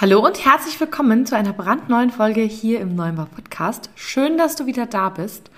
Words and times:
Hallo 0.00 0.24
und 0.24 0.44
herzlich 0.44 0.78
willkommen 0.78 1.26
zu 1.26 1.34
einer 1.34 1.52
brandneuen 1.52 2.10
Folge 2.10 2.42
hier 2.42 2.78
im 2.78 2.94
Neubau 2.94 3.24
Podcast. 3.24 3.90
Schön, 3.96 4.38
dass 4.38 4.54
du 4.54 4.66
wieder 4.66 4.86
da 4.86 5.08
bist. 5.08 5.50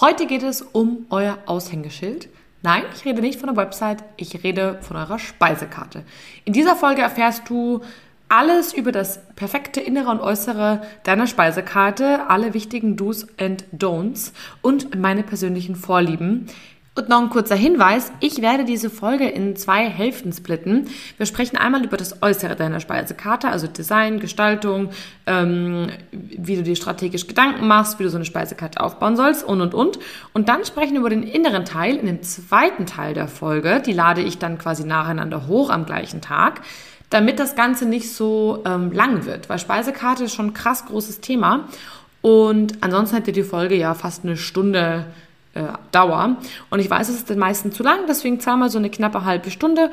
Heute 0.00 0.24
geht 0.24 0.42
es 0.42 0.62
um 0.62 1.04
euer 1.10 1.36
Aushängeschild. 1.44 2.30
Nein, 2.62 2.84
ich 2.96 3.04
rede 3.04 3.20
nicht 3.20 3.38
von 3.38 3.48
der 3.48 3.56
Website, 3.58 4.02
ich 4.16 4.42
rede 4.42 4.78
von 4.80 4.96
eurer 4.96 5.18
Speisekarte. 5.18 6.04
In 6.46 6.54
dieser 6.54 6.74
Folge 6.74 7.02
erfährst 7.02 7.50
du 7.50 7.82
alles 8.30 8.72
über 8.72 8.92
das 8.92 9.20
perfekte 9.36 9.82
Innere 9.82 10.10
und 10.10 10.20
Äußere 10.20 10.80
deiner 11.02 11.26
Speisekarte, 11.26 12.30
alle 12.30 12.54
wichtigen 12.54 12.96
Do's 12.96 13.26
and 13.38 13.66
Don'ts 13.76 14.32
und 14.62 14.98
meine 14.98 15.22
persönlichen 15.22 15.76
Vorlieben. 15.76 16.46
Und 16.94 17.08
noch 17.08 17.22
ein 17.22 17.30
kurzer 17.30 17.56
Hinweis, 17.56 18.12
ich 18.20 18.42
werde 18.42 18.66
diese 18.66 18.90
Folge 18.90 19.26
in 19.26 19.56
zwei 19.56 19.88
Hälften 19.88 20.30
splitten. 20.30 20.88
Wir 21.16 21.24
sprechen 21.24 21.56
einmal 21.56 21.82
über 21.82 21.96
das 21.96 22.22
Äußere 22.22 22.54
deiner 22.54 22.80
Speisekarte, 22.80 23.48
also 23.48 23.66
Design, 23.66 24.20
Gestaltung, 24.20 24.90
ähm, 25.26 25.86
wie 26.10 26.54
du 26.54 26.62
dir 26.62 26.76
strategisch 26.76 27.26
Gedanken 27.26 27.66
machst, 27.66 27.98
wie 27.98 28.02
du 28.02 28.10
so 28.10 28.16
eine 28.16 28.26
Speisekarte 28.26 28.82
aufbauen 28.82 29.16
sollst 29.16 29.42
und, 29.42 29.62
und, 29.62 29.72
und. 29.72 30.00
Und 30.34 30.50
dann 30.50 30.66
sprechen 30.66 30.92
wir 30.92 31.00
über 31.00 31.08
den 31.08 31.22
inneren 31.22 31.64
Teil 31.64 31.96
in 31.96 32.04
dem 32.04 32.22
zweiten 32.22 32.84
Teil 32.84 33.14
der 33.14 33.26
Folge. 33.26 33.80
Die 33.80 33.94
lade 33.94 34.20
ich 34.20 34.36
dann 34.36 34.58
quasi 34.58 34.84
nacheinander 34.84 35.46
hoch 35.46 35.70
am 35.70 35.86
gleichen 35.86 36.20
Tag, 36.20 36.60
damit 37.08 37.38
das 37.38 37.56
Ganze 37.56 37.86
nicht 37.86 38.12
so 38.12 38.62
ähm, 38.66 38.92
lang 38.92 39.24
wird, 39.24 39.48
weil 39.48 39.58
Speisekarte 39.58 40.24
ist 40.24 40.34
schon 40.34 40.48
ein 40.48 40.54
krass 40.54 40.84
großes 40.84 41.22
Thema. 41.22 41.68
Und 42.20 42.82
ansonsten 42.82 43.16
hätte 43.16 43.32
die 43.32 43.44
Folge 43.44 43.76
ja 43.76 43.94
fast 43.94 44.24
eine 44.24 44.36
Stunde 44.36 45.06
äh, 45.54 45.64
Dauer. 45.90 46.36
Und 46.70 46.78
ich 46.78 46.88
weiß, 46.88 47.08
es 47.08 47.16
ist 47.16 47.30
den 47.30 47.38
meisten 47.38 47.72
zu 47.72 47.82
lang, 47.82 48.00
deswegen 48.08 48.40
zahl 48.40 48.56
mal 48.56 48.70
so 48.70 48.78
eine 48.78 48.90
knappe 48.90 49.24
halbe 49.24 49.50
Stunde 49.50 49.90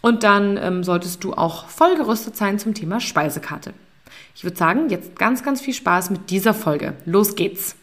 und 0.00 0.22
dann 0.24 0.56
ähm, 0.56 0.84
solltest 0.84 1.24
du 1.24 1.32
auch 1.32 1.68
voll 1.68 1.96
gerüstet 1.96 2.36
sein 2.36 2.58
zum 2.58 2.74
Thema 2.74 3.00
Speisekarte. 3.00 3.72
Ich 4.34 4.44
würde 4.44 4.56
sagen, 4.56 4.88
jetzt 4.88 5.18
ganz, 5.18 5.42
ganz 5.42 5.60
viel 5.60 5.74
Spaß 5.74 6.10
mit 6.10 6.30
dieser 6.30 6.54
Folge. 6.54 6.94
Los 7.04 7.36
geht's! 7.36 7.76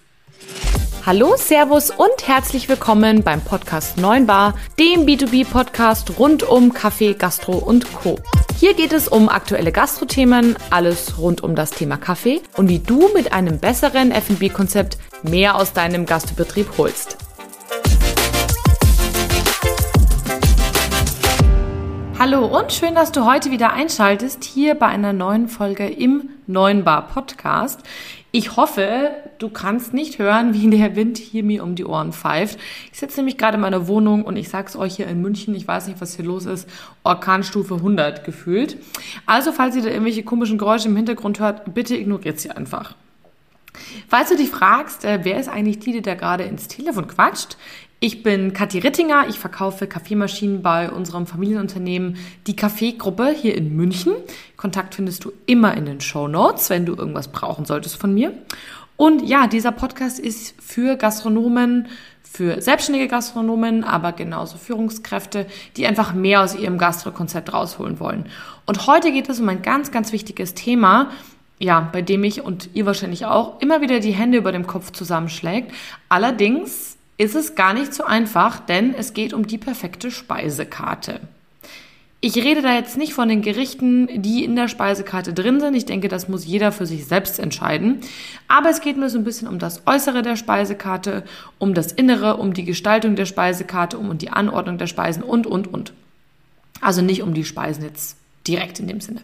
Hallo, 1.05 1.35
Servus 1.37 1.91
und 1.91 2.27
herzlich 2.27 2.67
willkommen 2.67 3.23
beim 3.23 3.41
Podcast 3.41 3.97
9 3.97 4.27
Bar, 4.27 4.53
dem 4.77 5.05
B2B-Podcast 5.05 6.19
rund 6.19 6.43
um 6.43 6.73
Kaffee, 6.73 7.13
Gastro 7.13 7.53
und 7.53 7.91
Co. 7.93 8.19
Hier 8.57 8.73
geht 8.73 8.91
es 8.91 9.07
um 9.07 9.29
aktuelle 9.29 9.71
Gastrothemen, 9.71 10.57
alles 10.69 11.17
rund 11.17 11.41
um 11.41 11.55
das 11.55 11.71
Thema 11.71 11.95
Kaffee 11.95 12.41
und 12.57 12.67
wie 12.67 12.79
du 12.79 13.09
mit 13.13 13.31
einem 13.31 13.59
besseren 13.59 14.11
F&B-Konzept 14.11 14.97
mehr 15.23 15.55
aus 15.55 15.71
deinem 15.71 16.05
Gastbetrieb 16.05 16.67
holst. 16.77 17.17
Hallo 22.19 22.45
und 22.45 22.73
schön, 22.73 22.95
dass 22.95 23.13
du 23.13 23.25
heute 23.25 23.49
wieder 23.49 23.71
einschaltest 23.71 24.43
hier 24.43 24.75
bei 24.75 24.87
einer 24.87 25.13
neuen 25.13 25.47
Folge 25.47 25.87
im 25.87 26.31
Neuen 26.47 26.83
Bar 26.83 27.07
Podcast. 27.07 27.79
Ich 28.31 28.57
hoffe, 28.57 29.09
du 29.39 29.49
kannst 29.49 29.93
nicht 29.95 30.19
hören, 30.19 30.53
wie 30.53 30.69
der 30.69 30.95
Wind 30.95 31.17
hier 31.17 31.43
mir 31.43 31.63
um 31.63 31.73
die 31.73 31.85
Ohren 31.85 32.13
pfeift. 32.13 32.59
Ich 32.91 32.99
sitze 32.99 33.17
nämlich 33.17 33.37
gerade 33.39 33.55
in 33.55 33.61
meiner 33.61 33.87
Wohnung 33.87 34.23
und 34.23 34.37
ich 34.37 34.49
sag's 34.49 34.75
euch 34.75 34.97
hier 34.97 35.07
in 35.07 35.21
München, 35.21 35.55
ich 35.55 35.67
weiß 35.67 35.87
nicht, 35.87 35.99
was 35.99 36.15
hier 36.15 36.25
los 36.25 36.45
ist, 36.45 36.69
Orkanstufe 37.03 37.75
100 37.75 38.23
gefühlt. 38.23 38.77
Also, 39.25 39.51
falls 39.51 39.75
ihr 39.75 39.81
da 39.81 39.89
irgendwelche 39.89 40.21
komischen 40.21 40.59
Geräusche 40.59 40.89
im 40.89 40.95
Hintergrund 40.95 41.39
hört, 41.39 41.73
bitte 41.73 41.95
ignoriert 41.95 42.39
sie 42.39 42.51
einfach. 42.51 42.95
Falls 44.07 44.29
du 44.29 44.37
dich 44.37 44.49
fragst, 44.49 45.05
äh, 45.05 45.19
wer 45.23 45.39
ist 45.39 45.49
eigentlich 45.49 45.79
die, 45.79 45.93
die 45.93 46.01
da 46.01 46.13
gerade 46.13 46.43
ins 46.43 46.67
Telefon 46.67 47.07
quatscht? 47.07 47.57
Ich 48.01 48.23
bin 48.23 48.53
Kathi 48.53 48.79
Rittinger, 48.79 49.25
ich 49.27 49.39
verkaufe 49.39 49.85
Kaffeemaschinen 49.85 50.61
bei 50.61 50.89
unserem 50.89 51.27
Familienunternehmen 51.27 52.15
Die 52.47 52.55
Kaffeegruppe 52.55 53.35
hier 53.35 53.57
in 53.57 53.75
München. 53.75 54.13
Kontakt 54.55 54.95
findest 54.95 55.25
du 55.25 55.33
immer 55.47 55.75
in 55.75 55.85
den 55.85 55.99
Show 55.99 56.29
Notes, 56.29 56.69
wenn 56.69 56.85
du 56.85 56.95
irgendwas 56.95 57.27
brauchen 57.27 57.65
solltest 57.65 57.97
von 57.97 58.13
mir. 58.13 58.31
Und 58.95 59.27
ja, 59.27 59.47
dieser 59.47 59.73
Podcast 59.73 60.17
ist 60.17 60.55
für 60.61 60.95
Gastronomen, 60.95 61.87
für 62.23 62.61
selbstständige 62.61 63.09
Gastronomen, 63.09 63.83
aber 63.83 64.13
genauso 64.13 64.55
Führungskräfte, 64.55 65.45
die 65.75 65.85
einfach 65.85 66.13
mehr 66.13 66.41
aus 66.41 66.55
ihrem 66.55 66.77
Gastrokonzept 66.77 67.51
rausholen 67.51 67.99
wollen. 67.99 68.27
Und 68.65 68.87
heute 68.87 69.11
geht 69.11 69.27
es 69.27 69.41
um 69.41 69.49
ein 69.49 69.61
ganz, 69.61 69.91
ganz 69.91 70.13
wichtiges 70.13 70.53
Thema, 70.53 71.11
ja, 71.59 71.89
bei 71.91 72.01
dem 72.01 72.23
ich 72.23 72.43
und 72.43 72.69
ihr 72.75 72.85
wahrscheinlich 72.85 73.25
auch 73.25 73.59
immer 73.59 73.81
wieder 73.81 73.99
die 73.99 74.13
Hände 74.13 74.37
über 74.37 74.53
dem 74.53 74.67
Kopf 74.67 74.93
zusammenschlägt. 74.93 75.73
Allerdings 76.07 76.95
ist 77.19 77.35
es 77.35 77.53
gar 77.53 77.73
nicht 77.73 77.93
so 77.93 78.05
einfach, 78.05 78.61
denn 78.61 78.95
es 78.95 79.13
geht 79.13 79.33
um 79.33 79.45
die 79.45 79.57
perfekte 79.57 80.09
Speisekarte. 80.09 81.19
Ich 82.21 82.35
rede 82.37 82.61
da 82.61 82.73
jetzt 82.73 82.97
nicht 82.97 83.13
von 83.13 83.27
den 83.27 83.41
Gerichten, 83.41 84.21
die 84.21 84.43
in 84.43 84.55
der 84.55 84.69
Speisekarte 84.69 85.33
drin 85.33 85.59
sind. 85.59 85.73
Ich 85.75 85.85
denke, 85.85 86.07
das 86.07 86.29
muss 86.29 86.45
jeder 86.45 86.71
für 86.71 86.85
sich 86.85 87.05
selbst 87.05 87.39
entscheiden. 87.39 87.99
Aber 88.47 88.69
es 88.69 88.81
geht 88.81 88.97
mir 88.97 89.09
so 89.09 89.17
ein 89.17 89.23
bisschen 89.23 89.47
um 89.49 89.59
das 89.59 89.85
Äußere 89.85 90.21
der 90.21 90.37
Speisekarte, 90.37 91.23
um 91.59 91.73
das 91.73 91.91
Innere, 91.91 92.37
um 92.37 92.53
die 92.53 92.65
Gestaltung 92.65 93.15
der 93.15 93.25
Speisekarte, 93.25 93.97
um 93.97 94.17
die 94.17 94.31
Anordnung 94.31 94.77
der 94.77 94.87
Speisen 94.87 95.23
und, 95.23 95.45
und, 95.45 95.67
und. 95.67 95.93
Also 96.81 97.01
nicht 97.01 97.21
um 97.21 97.33
die 97.33 97.45
Speisen 97.45 97.83
jetzt 97.83 98.18
direkt 98.49 98.79
in 98.79 98.87
dem 98.87 98.99
Sinne. 98.99 99.21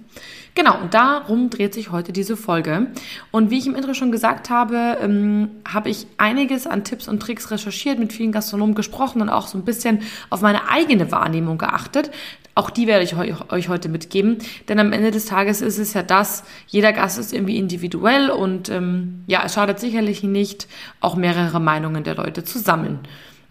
Genau, 0.53 0.79
und 0.79 0.93
darum 0.93 1.49
dreht 1.49 1.73
sich 1.73 1.91
heute 1.91 2.13
diese 2.13 2.37
Folge. 2.37 2.87
Und 3.31 3.49
wie 3.49 3.57
ich 3.57 3.67
im 3.67 3.75
Intro 3.75 3.93
schon 3.93 4.11
gesagt 4.11 4.49
habe, 4.49 4.97
ähm, 5.01 5.49
habe 5.67 5.89
ich 5.89 6.07
einiges 6.17 6.65
an 6.65 6.85
Tipps 6.85 7.09
und 7.09 7.19
Tricks 7.19 7.51
recherchiert, 7.51 7.99
mit 7.99 8.13
vielen 8.13 8.31
Gastronomen 8.31 8.73
gesprochen 8.73 9.21
und 9.21 9.29
auch 9.29 9.47
so 9.47 9.57
ein 9.57 9.65
bisschen 9.65 10.03
auf 10.29 10.41
meine 10.41 10.69
eigene 10.69 11.11
Wahrnehmung 11.11 11.57
geachtet. 11.57 12.11
Auch 12.57 12.69
die 12.69 12.87
werde 12.87 13.03
ich 13.03 13.15
euch 13.17 13.67
heute 13.67 13.89
mitgeben, 13.89 14.37
denn 14.69 14.79
am 14.79 14.93
Ende 14.93 15.11
des 15.11 15.25
Tages 15.25 15.59
ist 15.59 15.77
es 15.77 15.93
ja 15.93 16.03
das, 16.03 16.45
jeder 16.67 16.93
Gast 16.93 17.19
ist 17.19 17.33
irgendwie 17.33 17.57
individuell 17.57 18.29
und 18.29 18.69
ähm, 18.69 19.25
ja, 19.27 19.41
es 19.43 19.55
schadet 19.55 19.81
sicherlich 19.81 20.23
nicht, 20.23 20.69
auch 21.01 21.17
mehrere 21.17 21.59
Meinungen 21.59 22.05
der 22.05 22.15
Leute 22.15 22.45
zu 22.45 22.59
sammeln. 22.59 22.99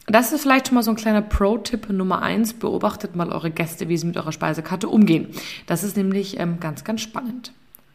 Das 0.06 0.32
ist 0.32 0.42
vielleicht 0.42 0.68
schon 0.68 0.74
mal 0.74 0.82
so 0.82 0.90
ein 0.90 0.96
kleiner 0.96 1.22
Pro-Tipp 1.22 1.88
Nummer 1.90 2.22
eins. 2.22 2.52
Beobachtet 2.52 3.16
mal 3.16 3.30
eure 3.32 3.50
Gäste, 3.50 3.88
wie 3.88 3.96
sie 3.96 4.06
mit 4.06 4.16
eurer 4.16 4.32
Speisekarte 4.32 4.88
umgehen. 4.88 5.28
Das 5.66 5.82
ist 5.82 5.96
nämlich 5.96 6.38
ähm, 6.38 6.60
ganz, 6.60 6.84
ganz 6.84 7.00
spannend. 7.00 7.52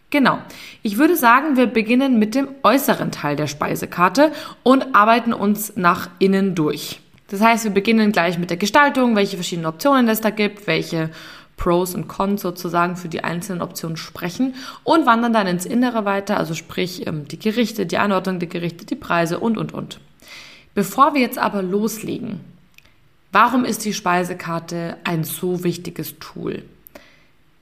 Genau. 0.10 0.40
Ich 0.82 0.98
würde 0.98 1.16
sagen, 1.16 1.56
wir 1.56 1.68
beginnen 1.68 2.18
mit 2.18 2.34
dem 2.34 2.48
äußeren 2.64 3.12
Teil 3.12 3.36
der 3.36 3.46
Speisekarte 3.46 4.32
und 4.64 4.96
arbeiten 4.96 5.34
uns 5.34 5.76
nach 5.76 6.10
innen 6.18 6.56
durch. 6.56 7.00
Das 7.28 7.42
heißt, 7.42 7.64
wir 7.66 7.72
beginnen 7.72 8.12
gleich 8.12 8.40
mit 8.40 8.50
der 8.50 8.58
Gestaltung, 8.58 9.16
welche 9.16 9.38
verschiedenen 9.38 9.68
Optionen 9.68 10.08
es 10.08 10.20
da 10.20 10.32
gibt, 10.32 10.66
welche 10.66 11.12
Pros 11.58 11.94
und 11.94 12.08
Cons 12.08 12.42
sozusagen 12.42 12.96
für 12.96 13.10
die 13.10 13.24
einzelnen 13.24 13.62
Optionen 13.62 13.98
sprechen 13.98 14.56
und 14.84 15.06
wandern 15.06 15.34
dann 15.34 15.46
ins 15.46 15.66
Innere 15.68 16.06
weiter, 16.06 16.38
also 16.38 16.56
sprich 16.56 17.06
ähm, 17.06 17.28
die 17.28 17.38
Gerichte, 17.38 17.86
die 17.86 17.98
Anordnung 18.00 18.40
der 18.40 18.50
Gerichte, 18.50 18.86
die 18.86 18.96
Preise 18.96 19.40
und, 19.40 19.58
und, 19.60 19.74
und. 19.74 20.00
Bevor 20.80 21.14
wir 21.14 21.20
jetzt 21.20 21.38
aber 21.38 21.62
loslegen, 21.62 22.40
warum 23.34 23.66
ist 23.66 23.84
die 23.84 23.94
Speisekarte 23.94 24.96
ein 25.04 25.26
so 25.26 25.66
wichtiges 25.66 26.18
Tool? 26.20 26.64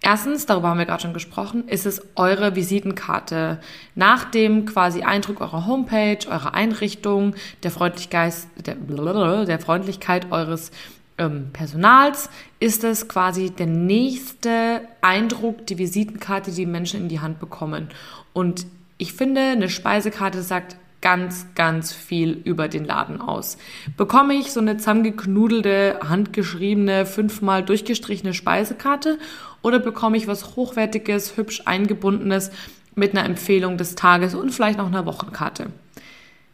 Erstens, 0.01 0.45
darüber 0.45 0.67
haben 0.67 0.77
wir 0.77 0.85
gerade 0.85 1.01
schon 1.01 1.15
gesprochen, 1.15 1.67
ist 1.67 1.87
es 1.87 1.99
eure 2.15 2.55
Visitenkarte. 2.55 3.59
Nach 3.95 4.25
dem 4.25 4.67
quasi 4.67 5.01
Eindruck 5.01 5.41
eurer 5.41 5.65
Homepage, 5.65 6.19
eurer 6.29 6.53
Einrichtung, 6.53 7.33
der 7.63 7.71
Freundlichkeit, 7.71 8.35
der, 8.63 8.75
der 8.75 9.59
Freundlichkeit 9.59 10.31
eures 10.31 10.69
ähm, 11.17 11.49
Personals, 11.53 12.29
ist 12.59 12.83
es 12.83 13.07
quasi 13.07 13.49
der 13.49 13.65
nächste 13.65 14.81
Eindruck, 15.01 15.65
die 15.65 15.79
Visitenkarte, 15.79 16.51
die 16.51 16.67
Menschen 16.67 16.99
in 16.99 17.09
die 17.09 17.19
Hand 17.19 17.39
bekommen. 17.39 17.89
Und 18.33 18.67
ich 18.99 19.13
finde, 19.13 19.41
eine 19.41 19.69
Speisekarte 19.69 20.43
sagt 20.43 20.77
ganz, 21.01 21.47
ganz 21.55 21.93
viel 21.93 22.31
über 22.43 22.67
den 22.67 22.85
Laden 22.85 23.21
aus. 23.21 23.57
Bekomme 23.97 24.33
ich 24.33 24.51
so 24.51 24.59
eine 24.59 24.77
zusammengeknudelte, 24.77 25.99
handgeschriebene, 26.07 27.05
fünfmal 27.05 27.63
durchgestrichene 27.63 28.33
Speisekarte 28.33 29.19
oder 29.61 29.79
bekomme 29.79 30.17
ich 30.17 30.27
was 30.27 30.55
Hochwertiges, 30.55 31.37
hübsch 31.37 31.61
eingebundenes 31.65 32.51
mit 32.95 33.11
einer 33.11 33.25
Empfehlung 33.25 33.77
des 33.77 33.95
Tages 33.95 34.33
und 34.33 34.51
vielleicht 34.51 34.79
noch 34.79 34.87
einer 34.87 35.05
Wochenkarte? 35.05 35.67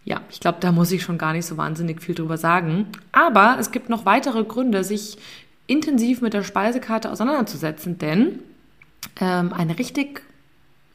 Ja, 0.05 0.21
ich 0.29 0.41
glaube, 0.41 0.57
da 0.59 0.73
muss 0.73 0.91
ich 0.91 1.01
schon 1.01 1.17
gar 1.17 1.31
nicht 1.31 1.45
so 1.45 1.55
wahnsinnig 1.55 2.01
viel 2.01 2.15
drüber 2.15 2.37
sagen. 2.37 2.87
Aber 3.13 3.55
es 3.59 3.71
gibt 3.71 3.89
noch 3.89 4.05
weitere 4.05 4.43
Gründe, 4.43 4.83
sich 4.83 5.17
intensiv 5.67 6.21
mit 6.21 6.33
der 6.33 6.43
Speisekarte 6.43 7.09
auseinanderzusetzen, 7.09 7.97
denn 7.97 8.39
ähm, 9.21 9.53
eine 9.53 9.79
richtig 9.79 10.21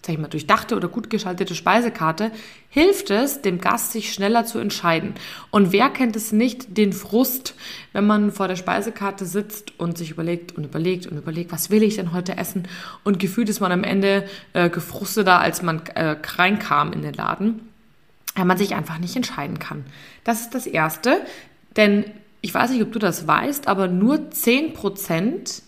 sag 0.02 0.12
ich 0.14 0.20
mal, 0.20 0.28
durchdachte 0.28 0.76
oder 0.76 0.88
gut 0.88 1.10
geschaltete 1.10 1.54
Speisekarte, 1.54 2.30
hilft 2.70 3.10
es, 3.10 3.42
dem 3.42 3.60
Gast 3.60 3.92
sich 3.92 4.12
schneller 4.12 4.46
zu 4.46 4.58
entscheiden. 4.58 5.14
Und 5.50 5.72
wer 5.72 5.90
kennt 5.90 6.14
es 6.16 6.32
nicht, 6.32 6.76
den 6.76 6.92
Frust, 6.92 7.54
wenn 7.92 8.06
man 8.06 8.30
vor 8.30 8.48
der 8.48 8.56
Speisekarte 8.56 9.26
sitzt 9.26 9.78
und 9.78 9.98
sich 9.98 10.10
überlegt 10.10 10.56
und 10.56 10.64
überlegt 10.64 11.06
und 11.06 11.18
überlegt, 11.18 11.52
was 11.52 11.70
will 11.70 11.82
ich 11.82 11.96
denn 11.96 12.12
heute 12.12 12.36
essen? 12.36 12.68
Und 13.04 13.18
gefühlt 13.18 13.48
ist 13.48 13.60
man 13.60 13.72
am 13.72 13.84
Ende 13.84 14.28
äh, 14.52 14.70
gefrusteter, 14.70 15.40
als 15.40 15.62
man 15.62 15.82
äh, 15.94 16.16
reinkam 16.36 16.92
in 16.92 17.02
den 17.02 17.14
Laden, 17.14 17.68
weil 18.36 18.44
man 18.44 18.56
sich 18.56 18.74
einfach 18.74 18.98
nicht 18.98 19.16
entscheiden 19.16 19.58
kann. 19.58 19.84
Das 20.22 20.42
ist 20.42 20.54
das 20.54 20.66
Erste, 20.66 21.20
denn 21.76 22.04
ich 22.40 22.54
weiß 22.54 22.70
nicht, 22.70 22.82
ob 22.82 22.92
du 22.92 23.00
das 23.00 23.26
weißt, 23.26 23.66
aber 23.66 23.88
nur 23.88 24.30
10 24.30 24.74
Prozent 24.74 25.62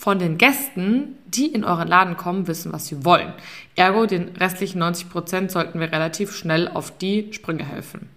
von 0.00 0.18
den 0.18 0.38
Gästen, 0.38 1.18
die 1.26 1.48
in 1.48 1.62
euren 1.62 1.86
Laden 1.86 2.16
kommen, 2.16 2.46
wissen, 2.46 2.72
was 2.72 2.86
sie 2.86 3.04
wollen. 3.04 3.34
Ergo, 3.76 4.06
den 4.06 4.28
restlichen 4.30 4.78
90 4.78 5.10
Prozent 5.10 5.50
sollten 5.50 5.78
wir 5.78 5.92
relativ 5.92 6.34
schnell 6.34 6.68
auf 6.68 6.96
die 6.96 7.30
Sprünge 7.34 7.66
helfen. 7.66 8.08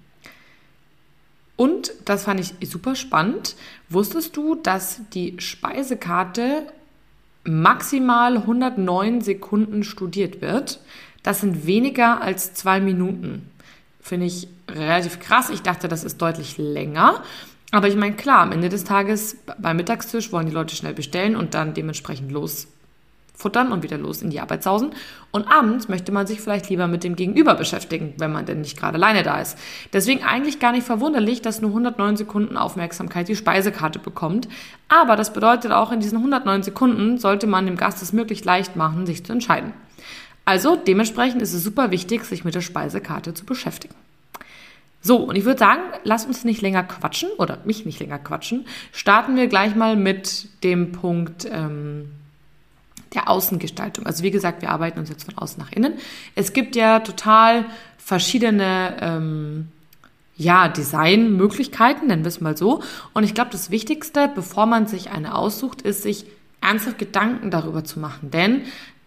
Und, 1.58 1.92
das 2.06 2.24
fand 2.24 2.40
ich 2.40 2.54
super 2.70 2.96
spannend, 2.96 3.58
wusstest 3.90 4.38
du, 4.38 4.56
dass 4.56 5.02
die 5.14 5.36
Speisekarte 5.40 6.68
maximal 7.44 8.38
109 8.38 9.20
Sekunden 9.20 9.84
studiert 9.84 10.42
wird? 10.42 10.80
Das 11.22 11.42
sind 11.42 11.68
weniger 11.68 12.22
als 12.22 12.54
zwei 12.54 12.80
Minuten. 12.80 13.52
Finde 14.00 14.28
ich 14.28 14.48
relativ 14.70 15.20
krass. 15.20 15.50
Ich 15.50 15.64
dachte, 15.64 15.90
das 15.90 16.06
ist 16.06 16.22
deutlich 16.22 16.58
länger. 16.58 17.24
Aber 17.74 17.88
ich 17.88 17.96
meine, 17.96 18.16
klar, 18.16 18.42
am 18.42 18.52
Ende 18.52 18.70
des 18.70 18.84
Tages 18.84 19.36
beim 19.58 19.78
Mittagstisch 19.78 20.32
wollen 20.32 20.46
die 20.46 20.54
Leute 20.54 20.76
schnell 20.76 20.94
bestellen 20.94 21.36
und 21.36 21.56
dann 21.56 21.74
dementsprechend 21.74 22.32
losfuttern 22.32 23.72
und 23.72 23.82
wieder 23.82 23.98
los 23.98 24.22
in 24.22 24.30
die 24.30 24.40
Arbeit 24.40 24.62
sausen. 24.62 24.92
Und 25.32 25.48
abends 25.48 25.88
möchte 25.88 26.12
man 26.12 26.28
sich 26.28 26.40
vielleicht 26.40 26.70
lieber 26.70 26.86
mit 26.86 27.04
dem 27.04 27.16
Gegenüber 27.16 27.56
beschäftigen, 27.56 28.14
wenn 28.20 28.32
man 28.32 28.46
denn 28.46 28.62
nicht 28.62 28.78
gerade 28.78 28.98
alleine 28.98 29.24
da 29.24 29.42
ist. 29.42 29.58
Deswegen 29.92 30.24
eigentlich 30.24 30.60
gar 30.60 30.72
nicht 30.72 30.86
verwunderlich, 30.86 31.42
dass 31.42 31.62
nur 31.62 31.72
109 31.72 32.16
Sekunden 32.16 32.58
Aufmerksamkeit 32.58 33.28
die 33.28 33.36
Speisekarte 33.36 33.98
bekommt. 33.98 34.48
Aber 34.88 35.16
das 35.16 35.34
bedeutet 35.34 35.72
auch, 35.72 35.92
in 35.92 36.00
diesen 36.00 36.20
109 36.20 36.62
Sekunden 36.62 37.18
sollte 37.18 37.48
man 37.48 37.66
dem 37.66 37.76
Gast 37.76 38.04
es 38.04 38.14
möglichst 38.14 38.46
leicht 38.46 38.76
machen, 38.76 39.08
sich 39.08 39.26
zu 39.26 39.34
entscheiden. 39.34 39.74
Also 40.46 40.76
dementsprechend 40.76 41.42
ist 41.42 41.54
es 41.54 41.64
super 41.64 41.90
wichtig, 41.90 42.24
sich 42.26 42.46
mit 42.46 42.54
der 42.54 42.62
Speisekarte 42.62 43.34
zu 43.34 43.46
beschäftigen. 43.46 43.96
So, 45.06 45.18
und 45.18 45.36
ich 45.36 45.44
würde 45.44 45.60
sagen, 45.60 45.82
lass 46.06 46.26
uns 46.26 46.46
nicht 46.46 46.62
länger 46.62 46.84
quatschen 46.84 47.30
oder 47.38 47.60
mich 47.66 47.86
nicht 47.86 48.00
länger 48.00 48.20
quatschen. 48.20 48.66
Starten 48.94 49.36
wir 49.36 49.48
gleich 49.48 49.76
mal 49.76 49.98
mit 49.98 50.48
dem 50.64 50.94
Punkt 50.94 51.46
ähm, 51.52 52.10
der 53.14 53.30
Außengestaltung. 53.30 54.06
Also 54.06 54.24
wie 54.24 54.32
gesagt, 54.32 54.62
wir 54.62 54.70
arbeiten 54.70 55.00
uns 55.00 55.10
jetzt 55.10 55.26
von 55.26 55.38
außen 55.38 55.62
nach 55.62 55.74
innen. 55.74 55.96
Es 56.36 56.54
gibt 56.54 56.78
ja 56.78 57.02
total 57.02 57.66
verschiedene 57.98 58.96
ähm, 59.02 59.68
ja, 60.38 60.70
Designmöglichkeiten, 60.70 62.08
nennen 62.08 62.24
wir 62.24 62.30
es 62.30 62.40
mal 62.40 62.56
so. 62.56 62.82
Und 63.14 63.26
ich 63.26 63.34
glaube, 63.34 63.52
das 63.52 63.72
Wichtigste, 63.72 64.32
bevor 64.34 64.66
man 64.68 64.88
sich 64.88 65.12
eine 65.12 65.36
aussucht, 65.36 65.82
ist, 65.82 66.04
sich 66.04 66.26
ernsthaft 66.62 66.98
Gedanken 66.98 67.52
darüber 67.52 67.84
zu 67.84 68.00
machen. 68.00 68.32
Denn 68.32 68.62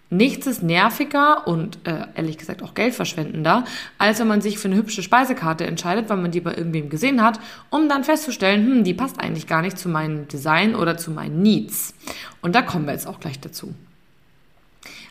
Nichts 0.08 0.46
ist 0.46 0.62
nerviger 0.62 1.48
und 1.48 1.78
äh, 1.84 2.06
ehrlich 2.14 2.38
gesagt 2.38 2.62
auch 2.62 2.74
geldverschwendender, 2.74 3.64
als 3.98 4.20
wenn 4.20 4.28
man 4.28 4.40
sich 4.40 4.58
für 4.58 4.68
eine 4.68 4.76
hübsche 4.76 5.02
Speisekarte 5.02 5.66
entscheidet, 5.66 6.08
weil 6.08 6.18
man 6.18 6.30
die 6.30 6.40
bei 6.40 6.54
irgendwem 6.54 6.88
gesehen 6.90 7.22
hat, 7.22 7.40
um 7.70 7.88
dann 7.88 8.04
festzustellen, 8.04 8.66
hm, 8.66 8.84
die 8.84 8.94
passt 8.94 9.18
eigentlich 9.18 9.48
gar 9.48 9.62
nicht 9.62 9.78
zu 9.78 9.88
meinem 9.88 10.28
Design 10.28 10.76
oder 10.76 10.96
zu 10.96 11.10
meinen 11.10 11.42
Needs. 11.42 11.94
Und 12.40 12.54
da 12.54 12.62
kommen 12.62 12.86
wir 12.86 12.92
jetzt 12.92 13.08
auch 13.08 13.18
gleich 13.18 13.40
dazu. 13.40 13.74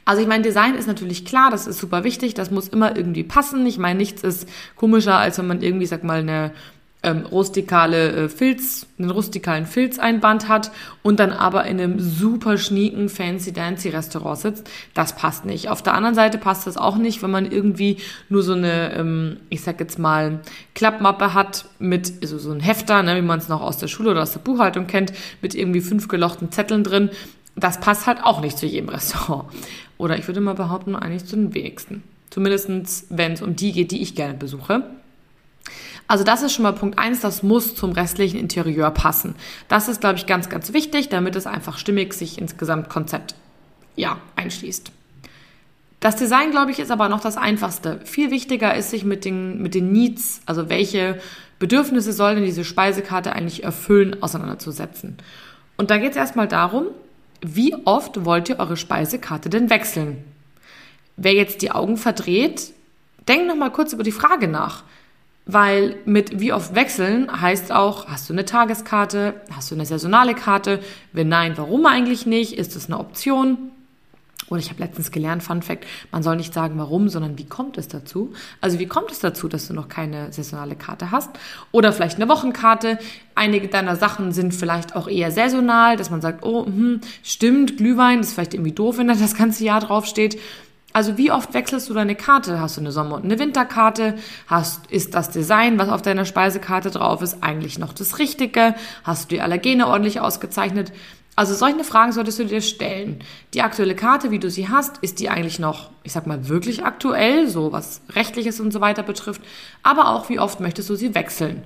Also 0.06 0.21
ich 0.21 0.27
meine, 0.27 0.44
Design 0.44 0.75
ist 0.75 0.88
natürlich 0.88 1.25
klar, 1.25 1.50
das 1.51 1.68
ist 1.68 1.80
super 1.80 2.03
wichtig, 2.03 2.36
das 2.36 2.51
muss 2.51 2.69
immer 2.69 2.95
irgendwie 2.95 3.24
passen. 3.24 3.65
Ich 3.65 3.80
meine, 3.80 3.98
nichts 3.98 4.24
ist 4.24 4.48
komischer, 4.75 5.18
als 5.18 5.39
wenn 5.39 5.48
man 5.48 5.62
irgendwie, 5.62 5.88
sag 5.88 6.03
mal, 6.03 6.19
eine 6.19 6.51
ähm, 7.06 7.25
rustikale 7.25 8.12
äh, 8.12 8.30
Filz, 8.30 8.88
einen 8.98 9.12
rustikalen 9.12 9.68
Filzeinband 9.68 10.50
hat 10.50 10.72
und 11.04 11.19
dann 11.19 11.31
aber 11.31 11.66
in 11.66 11.80
einem 11.80 12.00
super 12.00 12.57
schnieken, 12.57 13.10
fancy, 13.10 13.54
dancy 13.54 13.90
Restaurant 13.90 14.40
sitzt. 14.40 14.69
Das 14.96 15.16
passt 15.16 15.46
nicht. 15.46 15.69
Auf 15.69 15.84
der 15.84 15.94
anderen 15.94 16.16
Seite 16.16 16.40
passt 16.40 16.66
das 16.66 16.78
auch 16.78 16.98
nicht, 16.98 17.22
wenn 17.22 17.30
man 17.30 17.50
irgendwie 17.50 17.98
nur 18.28 18.42
so 18.42 18.54
eine, 18.54 18.94
ähm, 18.94 19.38
ich 19.50 19.62
sag 19.62 19.80
jetzt 19.80 20.00
mal, 20.00 20.42
Klappmappe 20.74 21.34
hat 21.36 21.66
mit 21.78 22.12
also 22.24 22.40
so 22.40 22.52
ein 22.52 22.60
Hefter, 22.60 23.04
ne, 23.04 23.16
wie 23.16 23.22
man 23.22 23.40
es 23.40 23.48
noch 23.48 23.62
aus 23.62 23.78
der 23.78 23.88
Schule 23.88 24.12
oder 24.12 24.24
aus 24.24 24.34
der 24.34 24.40
Buchhaltung 24.40 24.88
kennt, 24.88 25.13
mit 25.42 25.54
irgendwie 25.54 25.81
fünf 25.81 26.08
gelochten 26.08 26.51
Zetteln 26.51 26.84
drin. 26.84 27.12
Das 27.56 27.80
passt 27.80 28.08
halt 28.08 28.24
auch 28.24 28.42
nicht 28.42 28.58
zu 28.58 28.66
jedem 28.66 28.90
Restaurant. 28.90 29.46
Oder 29.98 30.18
ich 30.18 30.28
würde 30.28 30.42
mal 30.42 30.56
behaupten, 30.56 30.96
eigentlich 30.96 31.25
zu 31.25 31.36
den 31.36 31.54
wenigsten. 31.54 32.04
Zumindestens, 32.31 33.06
wenn 33.10 33.34
es 33.34 33.42
um 33.42 33.56
die 33.56 33.72
geht, 33.72 33.92
die 33.92 34.01
ich 34.01 34.16
gerne 34.16 34.34
besuche. 34.34 34.84
Also 36.07 36.24
das 36.24 36.44
ist 36.44 36.54
schon 36.54 36.63
mal 36.63 36.74
Punkt 36.74 37.00
eins. 37.00 37.22
das 37.22 37.42
muss 37.42 37.75
zum 37.75 37.92
restlichen 37.92 38.40
Interieur 38.40 38.92
passen. 38.92 39.36
Das 39.68 39.88
ist, 39.88 40.02
glaube 40.02 40.18
ich, 40.18 40.28
ganz, 40.28 40.50
ganz 40.50 40.74
wichtig, 40.74 41.10
damit 41.10 41.36
es 41.36 41.48
einfach 41.48 41.78
stimmig 41.78 42.13
sich 42.13 42.38
ins 42.38 42.57
Gesamtkonzept 42.57 43.36
ja, 43.96 44.18
einschließt. 44.36 44.92
Das 46.00 46.16
Design, 46.16 46.52
glaube 46.52 46.72
ich, 46.72 46.80
ist 46.80 46.92
aber 46.92 47.10
noch 47.10 47.22
das 47.22 47.38
Einfachste. 47.38 48.00
Viel 48.04 48.30
wichtiger 48.30 48.75
ist, 48.75 48.92
sich 48.92 49.06
mit 49.06 49.25
den, 49.25 49.62
mit 49.62 49.74
den 49.74 49.92
Needs, 49.92 50.42
also 50.46 50.69
welche 50.69 51.19
Bedürfnisse 51.57 52.13
soll 52.13 52.36
denn 52.36 52.46
diese 52.46 52.63
Speisekarte 52.63 53.34
eigentlich 53.34 53.63
erfüllen, 53.63 54.22
auseinanderzusetzen. 54.22 55.18
Und 55.78 55.90
da 55.90 55.98
geht 55.98 56.12
es 56.12 56.18
erstmal 56.18 56.48
darum, 56.48 56.88
wie 57.42 57.75
oft 57.86 58.25
wollt 58.25 58.50
ihr 58.50 58.60
eure 58.60 58.78
Speisekarte 58.78 59.50
denn 59.50 59.69
wechseln? 59.69 60.24
Wer 61.18 61.34
jetzt 61.34 61.62
die 61.62 61.72
Augen 61.72 61.98
verdreht, 61.98 62.74
denkt 63.28 63.48
noch 63.48 63.56
mal 63.56 63.72
kurz 63.72 63.94
über 63.94 64.04
die 64.04 64.12
Frage 64.12 64.48
nach. 64.48 64.84
Weil 65.45 65.97
mit 66.06 66.39
wie 66.39 66.53
oft 66.53 66.74
wechseln 66.74 67.30
heißt 67.42 67.71
auch, 67.71 68.07
hast 68.07 68.27
du 68.30 68.33
eine 68.33 68.45
Tageskarte, 68.45 69.36
hast 69.56 69.69
du 69.69 69.75
eine 69.75 69.86
saisonale 69.86 70.33
Karte? 70.33 70.80
Wenn 71.13 71.30
nein, 71.30 71.53
warum 71.56 71.86
eigentlich 71.86 72.25
nicht? 72.25 72.53
Ist 72.53 72.75
das 72.75 72.88
eine 72.88 73.00
Option? 73.00 73.71
Oder 74.50 74.59
ich 74.59 74.69
habe 74.69 74.81
letztens 74.81 75.12
gelernt, 75.12 75.42
Fun 75.42 75.63
Fact, 75.63 75.86
man 76.12 76.21
soll 76.21 76.36
nicht 76.36 76.53
sagen 76.53 76.77
warum, 76.77 77.09
sondern 77.09 77.38
wie 77.38 77.45
kommt 77.45 77.77
es 77.80 77.88
dazu? 77.88 78.33
Also 78.62 78.77
wie 78.77 78.86
kommt 78.86 79.12
es 79.12 79.19
dazu, 79.19 79.47
dass 79.47 79.68
du 79.68 79.74
noch 79.74 79.88
keine 79.88 80.31
saisonale 80.31 80.75
Karte 80.75 81.09
hast? 81.09 81.31
Oder 81.71 81.91
vielleicht 81.91 82.18
eine 82.18 82.30
Wochenkarte. 82.30 83.00
Einige 83.33 83.68
deiner 83.68 83.95
Sachen 83.95 84.31
sind 84.33 84.53
vielleicht 84.53 84.95
auch 84.95 85.07
eher 85.07 85.31
saisonal, 85.31 85.98
dass 85.98 86.12
man 86.12 86.21
sagt, 86.21 86.44
oh, 86.44 86.65
hm, 86.65 87.01
stimmt, 87.24 87.77
Glühwein, 87.77 88.19
das 88.19 88.27
ist 88.27 88.33
vielleicht 88.33 88.53
irgendwie 88.53 88.71
doof, 88.71 88.98
wenn 88.98 89.07
da 89.07 89.15
das 89.15 89.36
ganze 89.36 89.63
Jahr 89.63 89.80
draufsteht. 89.80 90.39
Also 90.95 91.18
wie 91.18 91.30
oft 91.30 91.53
wechselst 91.53 91.89
du 91.89 91.94
deine 91.94 92.15
Karte? 92.15 92.62
Hast 92.62 92.77
du 92.77 92.81
eine 92.81 92.94
Sommer- 92.94 93.18
und 93.18 93.25
eine 93.25 93.38
Winterkarte? 93.38 94.15
Hast, 94.47 94.89
ist 94.89 95.13
das 95.13 95.30
Design, 95.30 95.77
was 95.77 95.89
auf 95.89 96.01
deiner 96.01 96.24
Speisekarte 96.24 96.89
drauf 96.89 97.21
ist, 97.21 97.44
eigentlich 97.44 97.77
noch 97.77 97.92
das 97.92 98.18
Richtige? 98.18 98.75
Hast 99.03 99.25
du 99.25 99.36
die 99.36 99.42
Allergene 99.42 99.88
ordentlich 99.88 100.21
ausgezeichnet? 100.21 100.94
Also 101.36 101.53
solche 101.53 101.83
Fragen 101.83 102.13
solltest 102.13 102.39
du 102.39 102.45
dir 102.45 102.62
stellen. 102.62 103.19
Die 103.53 103.62
aktuelle 103.62 103.94
Karte, 103.94 104.31
wie 104.31 104.39
du 104.39 104.50
sie 104.50 104.69
hast, 104.69 105.00
ist 105.00 105.19
die 105.19 105.27
eigentlich 105.27 105.59
noch, 105.59 105.89
ich 106.03 106.13
sag 106.13 106.27
mal, 106.27 106.47
wirklich 106.47 106.86
aktuell, 106.86 107.50
so 107.50 107.74
was 107.74 108.00
rechtliches 108.13 108.62
und 108.62 108.71
so 108.71 108.80
weiter 108.80 109.03
betrifft, 109.03 109.41
aber 109.83 110.12
auch 110.12 110.30
wie 110.30 110.39
oft 110.39 110.62
möchtest 110.62 110.89
du 110.89 110.95
sie 110.95 111.13
wechseln? 111.13 111.63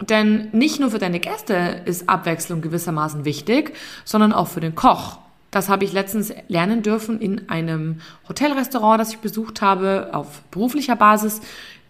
Denn 0.00 0.48
nicht 0.50 0.80
nur 0.80 0.90
für 0.90 0.98
deine 0.98 1.20
Gäste 1.20 1.82
ist 1.84 2.08
Abwechslung 2.08 2.60
gewissermaßen 2.60 3.24
wichtig, 3.24 3.76
sondern 4.04 4.32
auch 4.32 4.48
für 4.48 4.58
den 4.58 4.74
Koch. 4.74 5.18
Das 5.54 5.68
habe 5.68 5.84
ich 5.84 5.92
letztens 5.92 6.34
lernen 6.48 6.82
dürfen 6.82 7.20
in 7.20 7.48
einem 7.48 8.00
Hotelrestaurant, 8.28 9.00
das 9.00 9.10
ich 9.10 9.18
besucht 9.20 9.62
habe, 9.62 10.08
auf 10.10 10.42
beruflicher 10.50 10.96
Basis. 10.96 11.42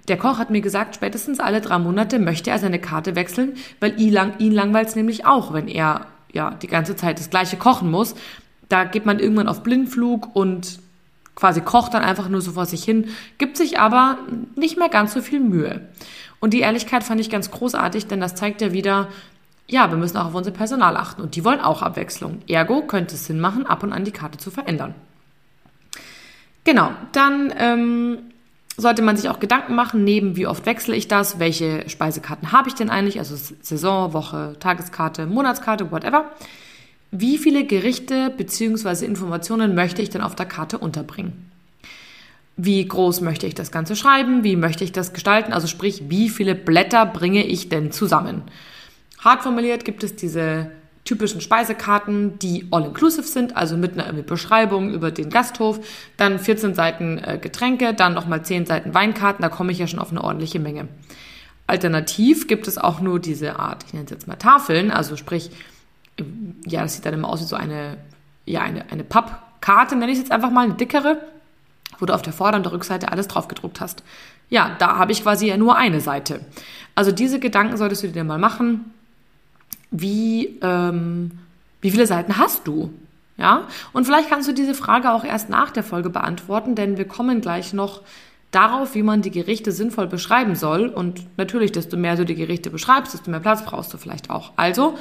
Der 0.07 0.19
Koch 0.19 0.37
hat 0.37 0.51
mir 0.51 0.61
gesagt, 0.61 0.97
spätestens 0.97 1.41
alle 1.41 1.63
drei 1.63 1.79
Monate 1.79 2.19
möchte 2.19 2.51
er 2.51 2.59
seine 2.59 2.79
Karte 2.79 3.17
wechseln, 3.17 3.55
weil 3.81 3.99
ihn, 3.99 4.13
lang, 4.13 4.35
ihn 4.39 4.53
langweilt 4.53 4.89
es 4.89 4.97
nämlich 4.97 5.25
auch, 5.25 5.55
wenn 5.55 5.67
er 5.67 6.09
ja 6.31 6.51
die 6.51 6.67
ganze 6.67 6.95
Zeit 6.95 7.19
das 7.19 7.31
gleiche 7.31 7.57
kochen 7.57 7.91
muss. 7.91 8.15
Da 8.69 8.85
geht 8.85 9.07
man 9.07 9.19
irgendwann 9.19 9.49
auf 9.49 9.63
Blindflug 9.63 10.37
und 10.37 10.79
quasi 11.35 11.63
kocht 11.63 11.95
dann 11.95 12.03
einfach 12.03 12.29
nur 12.29 12.43
so 12.43 12.53
vor 12.53 12.67
sich 12.67 12.85
hin, 12.85 13.07
gibt 13.39 13.57
sich 13.57 13.79
aber 13.79 14.19
nicht 14.57 14.77
mehr 14.77 14.91
ganz 14.91 15.15
so 15.15 15.23
viel 15.23 15.41
Mühe. 15.41 15.89
Und 16.39 16.53
die 16.53 16.61
Ehrlichkeit 16.61 17.03
fand 17.03 17.19
ich 17.19 17.31
ganz 17.31 17.51
großartig, 17.51 18.09
denn 18.09 18.21
das 18.21 18.35
zeigt 18.35 18.61
ja 18.61 18.75
wieder, 18.75 19.09
ja, 19.67 19.91
wir 19.91 19.97
müssen 19.97 20.17
auch 20.17 20.27
auf 20.27 20.35
unser 20.35 20.51
Personal 20.51 20.97
achten 20.97 21.23
und 21.23 21.37
die 21.37 21.45
wollen 21.45 21.61
auch 21.61 21.83
Abwechslung. 21.83 22.43
Ergo 22.49 22.83
könnte 22.83 23.15
es 23.15 23.27
Sinn 23.27 23.41
machen, 23.41 23.67
ab 23.67 23.83
und 23.83 23.93
an 23.93 24.05
die 24.05 24.13
Karte 24.13 24.39
zu 24.39 24.51
verändern. 24.51 24.95
Genau, 26.65 26.91
dann 27.13 27.53
ähm, 27.59 28.19
sollte 28.77 29.03
man 29.03 29.17
sich 29.17 29.29
auch 29.29 29.41
Gedanken 29.41 29.75
machen, 29.75 30.05
neben 30.05 30.37
wie 30.37 30.47
oft 30.47 30.67
wechsle 30.67 30.97
ich 30.97 31.09
das, 31.09 31.39
welche 31.39 31.89
Speisekarten 31.89 32.53
habe 32.53 32.69
ich 32.69 32.75
denn 32.75 32.91
eigentlich, 32.91 33.19
also 33.19 33.37
Saison, 33.61 34.13
Woche, 34.13 34.57
Tageskarte, 34.61 35.27
Monatskarte, 35.27 35.91
whatever. 35.91 36.31
Wie 37.11 37.39
viele 37.39 37.65
Gerichte 37.65 38.31
bzw. 38.37 39.05
Informationen 39.05 39.75
möchte 39.75 40.03
ich 40.03 40.11
denn 40.11 40.23
auf 40.23 40.35
der 40.35 40.47
Karte 40.47 40.79
unterbringen? 40.79 41.51
Wie 42.57 42.87
groß 42.87 43.21
möchte 43.21 43.47
ich 43.47 43.55
das 43.55 43.71
Ganze 43.71 43.97
schreiben? 43.97 44.45
Wie 44.45 44.57
möchte 44.57 44.85
ich 44.85 44.93
das 44.93 45.13
gestalten? 45.13 45.53
Also 45.53 45.67
sprich, 45.67 46.05
wie 46.09 46.29
viele 46.29 46.55
Blätter 46.55 47.07
bringe 47.07 47.45
ich 47.45 47.69
denn 47.69 47.93
zusammen? 47.93 48.43
Hart 49.25 49.43
formuliert 49.43 49.87
gibt 49.87 50.05
es 50.05 50.15
diese 50.15 50.71
typischen 51.05 51.41
Speisekarten, 51.41 52.39
die 52.39 52.69
all-inclusive 52.71 53.27
sind, 53.27 53.57
also 53.57 53.77
mit 53.77 53.99
einer 53.99 54.23
Beschreibung 54.23 54.93
über 54.93 55.11
den 55.11 55.31
Gasthof, 55.31 55.81
dann 56.17 56.39
14 56.39 56.75
Seiten 56.75 57.19
äh, 57.19 57.39
Getränke, 57.41 57.95
dann 57.95 58.15
nochmal 58.15 58.43
10 58.45 58.67
Seiten 58.67 58.95
Weinkarten, 58.95 59.43
da 59.43 59.49
komme 59.49 59.73
ich 59.73 59.79
ja 59.79 59.87
schon 59.87 59.99
auf 59.99 60.11
eine 60.11 60.25
ordentliche 60.25 60.61
Menge. 60.61 60.89
Alternativ 61.67 62.47
gibt 62.47 62.69
es 62.69 62.79
auch 62.79 63.01
nur 63.01 63.19
diese 63.19 63.59
Art, 63.59 63.85
ich 63.87 63.95
nenne 63.95 64.05
es 64.05 64.11
jetzt 64.11 64.29
mal 64.29 64.37
Tafeln, 64.37 64.91
also 64.91 65.17
sprich, 65.17 65.51
ja, 66.67 66.83
das 66.83 66.95
sieht 66.95 67.07
dann 67.07 67.15
immer 67.15 67.29
aus 67.29 67.41
wie 67.41 67.47
so 67.47 67.57
eine, 67.57 67.97
ja, 68.47 68.63
eine, 68.63 68.91
eine 68.91 69.05
Pappkarte, 69.05 69.97
nenne 69.97 70.13
ich 70.13 70.19
es 70.19 70.25
jetzt 70.25 70.33
einfach 70.33 70.51
mal, 70.51 70.65
eine 70.65 70.75
dickere, 70.75 71.19
wo 71.99 72.07
du 72.07 72.15
auf 72.15 72.23
der 72.23 72.33
Vorder- 72.33 72.57
und 72.57 72.65
der 72.65 72.73
Rückseite 72.73 73.11
alles 73.11 73.29
drauf 73.29 73.49
gedruckt 73.49 73.81
hast. 73.81 74.03
Ja, 74.49 74.77
da 74.79 74.97
habe 74.97 75.13
ich 75.13 75.23
quasi 75.23 75.49
ja 75.49 75.57
nur 75.57 75.77
eine 75.77 76.01
Seite. 76.01 76.41
Also 76.95 77.13
diese 77.13 77.41
Gedanken 77.41 77.77
solltest 77.77 78.03
du 78.03 78.09
dir 78.09 78.25
mal 78.25 78.39
machen 78.39 78.93
wie, 79.91 80.59
ähm, 80.63 81.33
wie 81.81 81.91
viele 81.91 82.07
Seiten 82.07 82.39
hast 82.39 82.67
du? 82.67 82.93
Ja? 83.37 83.67
Und 83.93 84.05
vielleicht 84.05 84.31
kannst 84.31 84.49
du 84.49 84.53
diese 84.53 84.75
Frage 84.75 85.13
auch 85.13 85.25
erst 85.25 85.49
nach 85.49 85.71
der 85.71 85.85
Folge 85.85 86.11
beantworten, 86.11 86.75
denn 86.75 86.97
wir 86.97 87.07
kommen 87.07 87.41
gleich 87.41 87.73
noch 87.73 88.03
darauf, 88.51 88.95
wie 88.95 89.03
man 89.03 89.23
die 89.23 89.31
Gerichte 89.31 89.73
sinnvoll 89.73 90.07
beschreiben 90.07 90.55
soll. 90.55 90.89
Und 90.89 91.27
natürlich, 91.37 91.73
desto 91.73 91.97
mehr 91.97 92.17
du 92.17 92.25
die 92.25 92.37
Gerichte 92.37 92.71
beschreibst, 92.71 93.15
desto 93.15 93.31
mehr 93.31 93.41
Platz 93.41 93.65
brauchst 93.65 93.93
du 93.93 93.99
vielleicht 93.99 94.31
auch. 94.31 94.53
Also, 94.57 94.99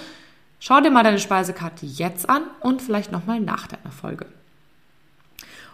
schau 0.60 0.82
dir 0.82 0.92
mal 0.92 1.04
deine 1.04 1.20
Speisekarte 1.20 1.86
jetzt 1.86 2.30
an 2.30 2.44
und 2.62 2.82
vielleicht 2.82 3.12
nochmal 3.12 3.40
nach 3.40 3.68
deiner 3.68 3.92
Folge. 3.92 4.26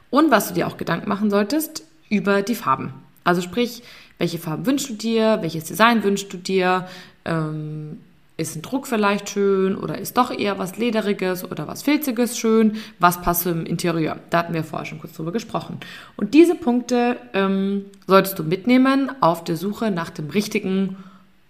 Und 0.10 0.32
was 0.32 0.48
du 0.48 0.54
dir 0.56 0.68
auch 0.68 0.78
Gedanken 0.78 1.08
machen 1.08 1.30
solltest, 1.30 1.84
über 2.10 2.42
die 2.42 2.56
Farben. 2.56 2.94
Also 3.24 3.42
sprich, 3.42 3.84
welche 4.18 4.40
Farben 4.40 4.66
wünschst 4.66 4.90
du 4.90 4.94
dir, 4.94 5.38
welches 5.42 5.66
Design 5.66 6.04
wünschst 6.04 6.34
du 6.34 6.38
dir, 6.38 6.88
ähm, 7.26 8.00
ist 8.40 8.56
ein 8.56 8.62
Druck 8.62 8.88
vielleicht 8.88 9.30
schön 9.30 9.76
oder 9.76 9.98
ist 9.98 10.18
doch 10.18 10.32
eher 10.32 10.58
was 10.58 10.78
Lederiges 10.78 11.44
oder 11.44 11.68
was 11.68 11.84
Filziges 11.84 12.38
schön? 12.38 12.78
Was 12.98 13.22
passt 13.22 13.46
im 13.46 13.66
Interieur? 13.66 14.18
Da 14.30 14.40
hatten 14.40 14.54
wir 14.54 14.64
vorher 14.64 14.86
schon 14.86 15.00
kurz 15.00 15.14
drüber 15.14 15.32
gesprochen. 15.32 15.80
Und 16.16 16.34
diese 16.34 16.56
Punkte 16.56 17.18
ähm, 17.34 17.86
solltest 18.08 18.40
du 18.40 18.44
mitnehmen 18.44 19.12
auf 19.22 19.44
der 19.44 19.58
Suche 19.58 19.92
nach 19.92 20.10
dem 20.10 20.30
richtigen 20.30 20.98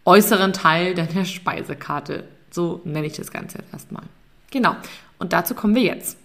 äußeren 0.05 0.53
Teil 0.53 0.95
deiner 0.95 1.25
Speisekarte. 1.25 2.23
So 2.49 2.81
nenne 2.83 3.07
ich 3.07 3.13
das 3.13 3.31
Ganze 3.31 3.59
jetzt 3.59 3.71
erstmal. 3.71 4.03
Genau. 4.51 4.75
Und 5.19 5.33
dazu 5.33 5.53
kommen 5.53 5.75
wir 5.75 5.83
jetzt. 5.83 6.17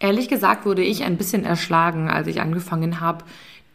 Ehrlich 0.00 0.28
gesagt 0.28 0.66
wurde 0.66 0.82
ich 0.82 1.04
ein 1.04 1.16
bisschen 1.16 1.44
erschlagen, 1.44 2.10
als 2.10 2.26
ich 2.26 2.40
angefangen 2.40 2.98
habe, 2.98 3.24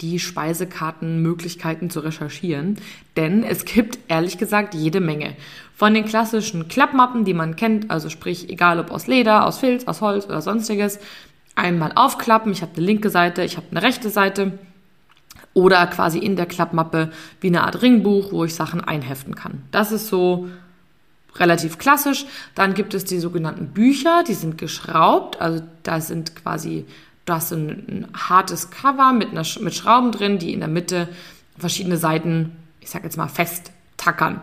die 0.01 0.20
Speisekartenmöglichkeiten 0.20 1.89
zu 1.89 2.01
recherchieren, 2.01 2.77
denn 3.16 3.44
es 3.44 3.66
gibt 3.66 4.00
ehrlich 4.08 4.38
gesagt 4.38 4.74
jede 4.75 5.00
Menge. 5.00 5.36
Von 5.75 5.94
den 5.94 6.06
klassischen 6.06 6.68
Klappmappen, 6.68 7.25
die 7.25 7.34
man 7.34 7.56
kennt, 7.56 7.89
also 7.92 8.10
sprich 8.10 8.50
egal 8.50 8.80
ob 8.80 8.92
aus 8.92 9.08
Leder, 9.08 9.46
aus 9.46 9.60
Filz, 9.60 9.86
aus 9.86 10.01
Holz 10.01 10.25
oder 10.25 10.42
sonstiges, 10.42 11.00
einmal 11.56 11.92
aufklappen, 11.96 12.51
ich 12.51 12.62
habe 12.62 12.74
eine 12.77 12.86
linke 12.86 13.10
Seite, 13.10 13.44
ich 13.44 13.58
habe 13.58 13.68
eine 13.72 13.82
rechte 13.82 14.10
Seite 14.10 14.58
oder 15.54 15.86
quasi 15.88 16.20
in 16.20 16.36
der 16.36 16.46
Klappmappe 16.46 17.12
wie 17.42 17.48
eine 17.48 17.63
Art 17.63 17.82
Ringbuch, 17.82 18.32
wo 18.32 18.46
ich 18.46 18.54
Sachen 18.54 18.82
einheften 18.82 19.34
kann. 19.34 19.63
Das 19.72 19.92
ist 19.92 20.08
so 20.08 20.48
relativ 21.39 21.77
klassisch. 21.77 22.25
Dann 22.56 22.74
gibt 22.74 22.94
es 22.94 23.06
die 23.06 23.20
sogenannten 23.20 23.68
Bücher, 23.68 24.24
die 24.27 24.34
sind 24.34 24.58
geschraubt, 24.58 25.42
also 25.42 25.63
da 25.84 26.01
sind 26.01 26.36
quasi 26.36 26.86
Du 27.27 27.34
hast 27.34 27.51
ein, 27.51 27.67
ein 27.67 28.07
hartes 28.15 28.72
Cover 28.72 29.12
mit, 29.12 29.31
einer, 29.31 29.43
mit 29.60 29.75
Schrauben 29.75 30.13
drin, 30.13 30.39
die 30.39 30.53
in 30.53 30.62
der 30.62 30.69
Mitte 30.69 31.10
verschiedene 31.57 31.98
Seiten, 31.98 32.53
ich 32.79 32.89
sag 32.89 33.03
jetzt 33.03 33.17
mal, 33.17 33.27
festtackern. 33.27 34.41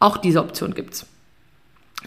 Auch 0.00 0.16
diese 0.16 0.40
Option 0.40 0.72
gibt's. 0.72 1.06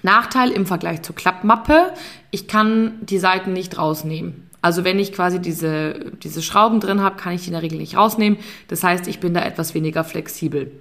Nachteil 0.01 0.49
im 0.49 0.65
Vergleich 0.65 1.03
zur 1.03 1.15
Klappmappe, 1.15 1.93
ich 2.31 2.47
kann 2.47 2.93
die 3.01 3.19
Seiten 3.19 3.53
nicht 3.53 3.77
rausnehmen. 3.77 4.49
Also 4.63 4.83
wenn 4.83 4.97
ich 4.97 5.13
quasi 5.13 5.39
diese, 5.39 6.11
diese 6.23 6.41
Schrauben 6.41 6.79
drin 6.79 7.01
habe, 7.01 7.17
kann 7.17 7.33
ich 7.33 7.41
die 7.41 7.47
in 7.47 7.53
der 7.53 7.61
Regel 7.61 7.77
nicht 7.77 7.95
rausnehmen. 7.95 8.39
Das 8.69 8.83
heißt, 8.83 9.07
ich 9.07 9.19
bin 9.19 9.35
da 9.35 9.43
etwas 9.43 9.75
weniger 9.75 10.03
flexibel. 10.03 10.71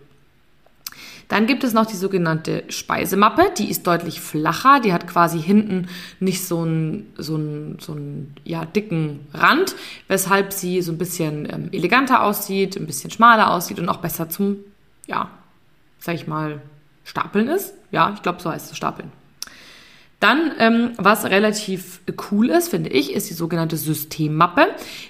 Dann 1.31 1.47
gibt 1.47 1.63
es 1.63 1.73
noch 1.73 1.87
die 1.87 1.97
sogenannte 1.97 2.65
Speisemappe, 2.69 3.53
die 3.57 3.71
ist 3.71 3.87
deutlich 3.87 4.21
flacher, 4.21 4.81
die 4.81 4.93
hat 4.93 5.07
quasi 5.07 5.41
hinten 5.41 5.87
nicht 6.19 6.45
so 6.45 6.63
einen, 6.63 7.13
so 7.17 7.37
einen, 7.37 7.79
so 7.79 7.93
einen 7.93 8.35
ja, 8.45 8.65
dicken 8.65 9.21
Rand, 9.33 9.77
weshalb 10.09 10.53
sie 10.53 10.83
so 10.83 10.91
ein 10.91 10.99
bisschen 10.99 11.49
ähm, 11.49 11.69
eleganter 11.71 12.25
aussieht, 12.25 12.77
ein 12.77 12.87
bisschen 12.87 13.13
schmaler 13.13 13.53
aussieht 13.53 13.79
und 13.79 13.89
auch 13.89 13.99
besser 13.99 14.29
zum, 14.29 14.57
ja, 15.07 15.31
sag 16.01 16.17
ich 16.17 16.27
mal, 16.27 16.61
Stapeln 17.05 17.47
ist. 17.47 17.75
Ja, 17.93 18.13
ich 18.13 18.23
glaube, 18.23 18.43
so 18.43 18.51
heißt 18.51 18.73
es 18.73 18.77
Stapeln. 18.77 19.13
Dann, 20.21 20.53
ähm, 20.59 20.91
was 20.99 21.25
relativ 21.25 22.03
cool 22.31 22.51
ist, 22.51 22.69
finde 22.69 22.91
ich, 22.91 23.15
ist 23.15 23.31
die 23.31 23.35
sogenannte 23.35 23.79
Systemmappe. 23.79 24.67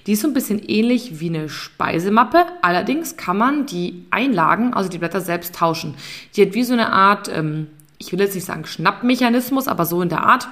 Die 0.07 0.13
ist 0.13 0.23
so 0.23 0.29
ein 0.29 0.35
bisschen 0.35 0.61
ähnlich 0.61 1.19
wie 1.19 1.29
eine 1.29 1.49
Speisemappe. 1.49 2.47
Allerdings 2.63 3.17
kann 3.17 3.37
man 3.37 3.67
die 3.67 4.07
Einlagen, 4.13 4.73
also 4.73 4.89
die 4.89 4.99
Blätter 4.99 5.21
selbst 5.21 5.57
tauschen. 5.57 5.97
Die 6.37 6.43
hat 6.43 6.55
wie 6.55 6.63
so 6.63 6.75
eine 6.75 6.93
Art, 6.93 7.29
ähm, 7.29 7.67
ich 7.99 8.13
will 8.13 8.21
jetzt 8.21 8.37
nicht 8.37 8.47
sagen 8.47 8.65
Schnappmechanismus, 8.65 9.67
aber 9.67 9.85
so 9.85 10.01
in 10.01 10.09
der 10.11 10.23
Art. 10.23 10.49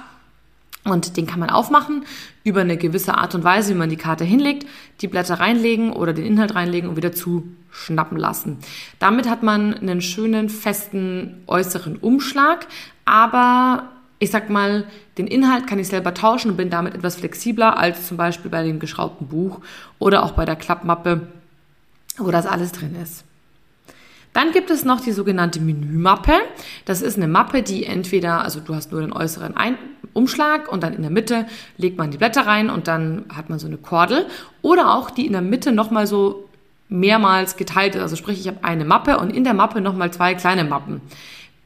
Und 0.83 1.15
den 1.15 1.25
kann 1.25 1.39
man 1.39 1.49
aufmachen 1.49 2.03
über 2.43 2.61
eine 2.61 2.75
gewisse 2.75 3.17
Art 3.17 3.35
und 3.35 3.45
Weise, 3.45 3.73
wie 3.73 3.77
man 3.77 3.89
die 3.89 3.97
Karte 3.97 4.25
hinlegt, 4.25 4.67
die 4.99 5.07
Blätter 5.07 5.39
reinlegen 5.39 5.93
oder 5.93 6.11
den 6.11 6.25
Inhalt 6.25 6.55
reinlegen 6.55 6.89
und 6.89 6.97
wieder 6.97 7.13
zuschnappen 7.13 8.17
lassen. 8.17 8.57
Damit 8.97 9.29
hat 9.29 9.41
man 9.41 9.73
einen 9.73 10.01
schönen, 10.01 10.49
festen 10.49 11.43
äußeren 11.47 11.97
Umschlag, 11.97 12.67
aber 13.05 13.89
ich 14.19 14.31
sag 14.31 14.49
mal, 14.49 14.85
den 15.17 15.27
Inhalt 15.27 15.65
kann 15.65 15.79
ich 15.79 15.87
selber 15.87 16.13
tauschen 16.13 16.51
und 16.51 16.57
bin 16.57 16.69
damit 16.69 16.93
etwas 16.93 17.15
flexibler 17.15 17.77
als 17.77 18.07
zum 18.07 18.17
Beispiel 18.17 18.51
bei 18.51 18.63
dem 18.63 18.79
geschraubten 18.79 19.27
Buch 19.27 19.61
oder 19.97 20.23
auch 20.23 20.31
bei 20.31 20.45
der 20.45 20.57
Klappmappe, 20.57 21.27
wo 22.17 22.29
das 22.29 22.45
alles 22.45 22.73
drin 22.73 22.95
ist. 23.01 23.23
Dann 24.33 24.51
gibt 24.51 24.69
es 24.69 24.85
noch 24.85 25.01
die 25.01 25.11
sogenannte 25.11 25.59
Menümappe. 25.59 26.33
Das 26.85 27.01
ist 27.01 27.17
eine 27.17 27.27
Mappe, 27.27 27.63
die 27.63 27.85
entweder, 27.85 28.43
also 28.43 28.59
du 28.59 28.75
hast 28.75 28.91
nur 28.91 29.01
den 29.01 29.11
äußeren 29.11 29.57
Ein 29.57 29.75
Umschlag 30.13 30.71
und 30.71 30.83
dann 30.83 30.93
in 30.93 31.01
der 31.01 31.11
Mitte 31.11 31.45
legt 31.77 31.97
man 31.97 32.11
die 32.11 32.17
Blätter 32.17 32.45
rein 32.45 32.69
und 32.69 32.87
dann 32.87 33.25
hat 33.33 33.49
man 33.49 33.57
so 33.57 33.67
eine 33.67 33.77
Kordel. 33.77 34.27
Oder 34.61 34.93
auch 34.93 35.09
die 35.09 35.25
in 35.25 35.31
der 35.31 35.41
Mitte 35.41 35.71
nochmal 35.71 36.05
so 36.05 36.47
mehrmals 36.89 37.55
geteilt 37.55 37.95
ist. 37.95 38.01
Also 38.01 38.15
sprich, 38.15 38.39
ich 38.39 38.47
habe 38.47 38.63
eine 38.63 38.85
Mappe 38.85 39.17
und 39.17 39.31
in 39.31 39.43
der 39.43 39.53
Mappe 39.53 39.81
nochmal 39.81 40.11
zwei 40.11 40.35
kleine 40.35 40.63
Mappen 40.63 41.01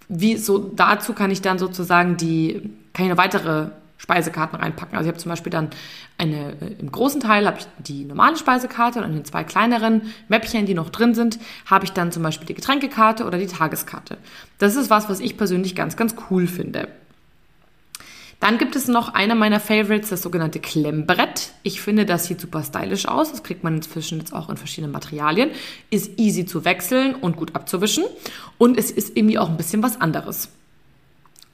wie 0.10 0.38
so 0.38 0.58
dazu 0.60 1.14
kann 1.14 1.32
ich 1.32 1.42
dann 1.42 1.58
sozusagen 1.60 2.18
die, 2.18 2.70
kann 2.94 3.06
ich 3.06 3.12
noch 3.12 3.18
weitere 3.18 3.70
Speisekarten 3.98 4.60
reinpacken. 4.60 4.98
Also 4.98 5.08
ich 5.08 5.14
habe 5.14 5.22
zum 5.22 5.30
Beispiel 5.30 5.52
dann 5.52 5.70
eine, 6.18 6.56
äh, 6.60 6.74
im 6.80 6.92
großen 6.92 7.22
Teil 7.22 7.48
habe 7.48 7.60
ich 7.60 7.66
die 7.80 8.04
normale 8.04 8.36
Speisekarte 8.36 9.00
und 9.00 9.06
in 9.06 9.14
den 9.14 9.26
zwei 9.26 9.46
kleineren 9.46 10.14
Mäppchen, 10.28 10.66
die 10.66 10.74
noch 10.74 10.90
drin 10.90 11.16
sind, 11.16 11.40
habe 11.66 11.86
ich 11.86 11.94
dann 11.94 12.12
zum 12.12 12.22
Beispiel 12.22 12.46
die 12.46 12.54
Getränkekarte 12.54 13.26
oder 13.26 13.38
die 13.38 13.48
Tageskarte. 13.48 14.18
Das 14.58 14.76
ist 14.76 14.90
was, 14.90 15.08
was 15.08 15.22
ich 15.22 15.38
persönlich 15.38 15.74
ganz, 15.74 15.96
ganz 15.96 16.16
cool 16.30 16.48
finde. 16.48 16.90
Dann 18.44 18.58
gibt 18.58 18.76
es 18.76 18.90
noch 18.90 19.14
einer 19.14 19.36
meiner 19.36 19.62
Favorites, 19.62 20.10
das 20.10 20.22
sogenannte 20.22 20.60
Klemmbrett. 20.60 21.54
Ich 21.64 21.80
finde, 21.80 22.06
das 22.06 22.26
sieht 22.26 22.42
super 22.42 22.62
stylisch 22.62 23.06
aus. 23.06 23.32
Das 23.32 23.42
kriegt 23.42 23.64
man 23.64 23.78
inzwischen 23.78 24.20
jetzt 24.20 24.34
auch 24.34 24.50
in 24.50 24.58
verschiedenen 24.58 24.92
Materialien. 24.92 25.52
Ist 25.90 26.20
easy 26.20 26.46
zu 26.46 26.66
wechseln 26.66 27.16
und 27.16 27.38
gut 27.38 27.56
abzuwischen. 27.56 28.04
Und 28.58 28.78
es 28.78 28.92
ist 28.92 29.16
irgendwie 29.16 29.40
auch 29.40 29.50
ein 29.50 29.56
bisschen 29.56 29.82
was 29.82 30.02
anderes. 30.02 30.50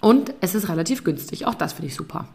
Und 0.02 0.34
es 0.42 0.56
ist 0.56 0.68
relativ 0.68 1.04
günstig. 1.04 1.46
Auch 1.46 1.54
das 1.54 1.74
finde 1.74 1.90
ich 1.90 1.96
super. 1.96 2.28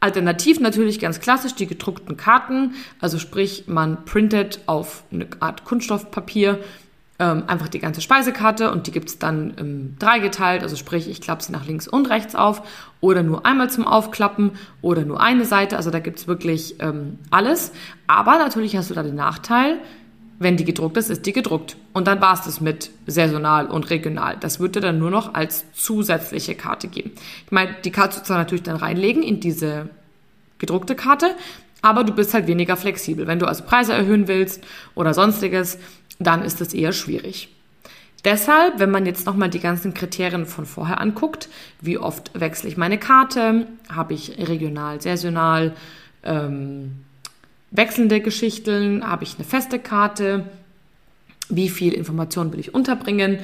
Alternativ 0.00 0.58
natürlich 0.58 0.98
ganz 0.98 1.20
klassisch 1.20 1.54
die 1.54 1.66
gedruckten 1.66 2.16
Karten. 2.16 2.76
Also 2.98 3.18
sprich, 3.18 3.64
man 3.66 4.06
printet 4.06 4.60
auf 4.64 5.04
eine 5.12 5.26
Art 5.40 5.66
Kunststoffpapier 5.66 6.60
ähm, 7.18 7.44
einfach 7.46 7.68
die 7.68 7.78
ganze 7.78 8.00
Speisekarte 8.00 8.70
und 8.70 8.86
die 8.86 8.92
gibt 8.92 9.08
es 9.08 9.18
dann 9.18 9.54
ähm, 9.58 9.96
dreigeteilt, 9.98 10.62
also 10.62 10.76
sprich, 10.76 11.08
ich 11.08 11.20
klappe 11.20 11.42
sie 11.42 11.52
nach 11.52 11.66
links 11.66 11.88
und 11.88 12.10
rechts 12.10 12.34
auf 12.34 12.62
oder 13.00 13.22
nur 13.22 13.46
einmal 13.46 13.70
zum 13.70 13.86
Aufklappen 13.86 14.52
oder 14.82 15.04
nur 15.04 15.20
eine 15.20 15.44
Seite, 15.44 15.76
also 15.76 15.90
da 15.90 15.98
gibt 15.98 16.18
es 16.18 16.26
wirklich 16.26 16.76
ähm, 16.80 17.18
alles. 17.30 17.72
Aber 18.06 18.38
natürlich 18.38 18.76
hast 18.76 18.90
du 18.90 18.94
da 18.94 19.02
den 19.02 19.14
Nachteil, 19.14 19.78
wenn 20.38 20.56
die 20.56 20.64
gedruckt 20.64 20.96
ist, 20.98 21.08
ist 21.08 21.24
die 21.24 21.32
gedruckt. 21.32 21.76
Und 21.94 22.06
dann 22.06 22.20
war 22.20 22.34
es 22.34 22.42
das 22.42 22.60
mit 22.60 22.90
saisonal 23.06 23.66
und 23.68 23.88
regional. 23.88 24.36
Das 24.38 24.60
würde 24.60 24.80
dann 24.80 24.98
nur 24.98 25.10
noch 25.10 25.32
als 25.32 25.64
zusätzliche 25.72 26.54
Karte 26.54 26.88
geben. 26.88 27.12
Ich 27.46 27.52
meine, 27.52 27.74
die 27.84 27.90
Karte 27.90 28.22
zwar 28.22 28.36
natürlich 28.36 28.62
dann 28.62 28.76
reinlegen 28.76 29.22
in 29.22 29.40
diese 29.40 29.88
gedruckte 30.58 30.94
Karte, 30.94 31.34
aber 31.82 32.04
du 32.04 32.12
bist 32.12 32.34
halt 32.34 32.46
weniger 32.46 32.76
flexibel. 32.76 33.26
Wenn 33.26 33.38
du 33.38 33.46
also 33.46 33.64
Preise 33.64 33.92
erhöhen 33.92 34.28
willst 34.28 34.62
oder 34.94 35.14
sonstiges, 35.14 35.78
dann 36.18 36.42
ist 36.42 36.60
es 36.60 36.74
eher 36.74 36.92
schwierig. 36.92 37.48
Deshalb, 38.24 38.80
wenn 38.80 38.90
man 38.90 39.06
jetzt 39.06 39.24
nochmal 39.26 39.50
die 39.50 39.60
ganzen 39.60 39.94
Kriterien 39.94 40.46
von 40.46 40.66
vorher 40.66 41.00
anguckt, 41.00 41.48
wie 41.80 41.96
oft 41.96 42.38
wechsle 42.38 42.68
ich 42.68 42.76
meine 42.76 42.98
Karte, 42.98 43.66
habe 43.88 44.14
ich 44.14 44.36
regional, 44.48 45.00
saisonal, 45.00 45.74
ähm, 46.24 47.04
wechselnde 47.70 48.20
Geschichten, 48.20 49.06
habe 49.06 49.22
ich 49.22 49.36
eine 49.36 49.44
feste 49.44 49.78
Karte, 49.78 50.44
wie 51.48 51.68
viel 51.68 51.92
Informationen 51.92 52.52
will 52.52 52.58
ich 52.58 52.74
unterbringen, 52.74 53.38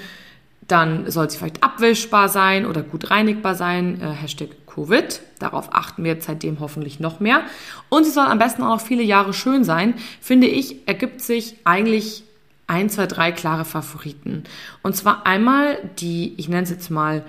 dann 0.67 1.11
soll 1.11 1.29
sie 1.31 1.39
vielleicht 1.39 1.63
abwischbar 1.63 2.29
sein 2.29 2.67
oder 2.67 2.83
gut 2.83 3.11
reinigbar 3.11 3.55
sein, 3.55 4.01
äh, 4.01 4.11
Hashtag 4.11 4.49
Covid. 4.67 5.21
Darauf 5.39 5.75
achten 5.75 6.03
wir 6.03 6.17
seitdem 6.21 6.61
hoffentlich 6.61 6.99
noch 6.99 7.21
mehr. 7.21 7.43
Und 7.89 8.05
sie 8.05 8.11
soll 8.11 8.27
am 8.27 8.39
besten 8.39 8.63
auch 8.63 8.77
noch 8.77 8.81
viele 8.81 9.03
Jahre 9.03 9.33
schön 9.35 9.65
sein. 9.65 9.95
Finde 10.21 10.47
ich, 10.47 10.89
ergibt 10.89 11.21
sich 11.21 11.57
eigentlich 11.65 12.25
ein, 12.73 12.89
zwei, 12.89 13.07
drei 13.07 13.33
klare 13.33 13.67
Favoriten. 13.67 14.45
Und 14.83 14.97
zwar 14.97 15.27
einmal 15.27 15.77
die, 15.99 16.35
ich 16.39 16.49
nenne 16.49 16.63
es 16.63 16.71
jetzt 16.71 16.91
mal, 16.91 17.23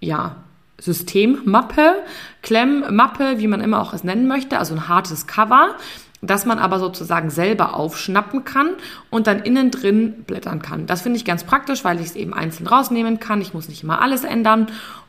ja, 0.00 0.36
Systemmappe, 0.78 1.94
Klemmmappe, 2.42 3.38
wie 3.38 3.46
man 3.46 3.60
immer 3.60 3.80
auch 3.80 3.94
es 3.94 4.02
nennen 4.02 4.26
möchte, 4.26 4.58
also 4.58 4.74
ein 4.74 4.88
hartes 4.88 5.26
Cover. 5.28 5.76
dass 6.22 6.46
man 6.46 6.58
aber 6.58 6.80
sozusagen 6.80 7.30
selber 7.30 7.74
aufschnappen 7.74 8.44
kann 8.44 8.70
und 9.10 9.26
dann 9.26 9.42
innen 9.42 9.70
drin 9.70 10.24
blättern 10.26 10.62
kann. 10.62 10.86
Das 10.86 11.02
finde 11.02 11.18
ich 11.18 11.24
ganz 11.26 11.44
praktisch, 11.44 11.84
weil 11.84 12.00
ich 12.00 12.06
es 12.06 12.16
eben 12.16 12.32
einzeln 12.34 12.66
rausnehmen 12.66 13.20
kann. 13.20 13.42
Ich 13.42 13.52
muss 13.54 13.68
nicht 13.68 13.82
immer 13.84 14.00
alles 14.00 14.24
ändern 14.24 14.66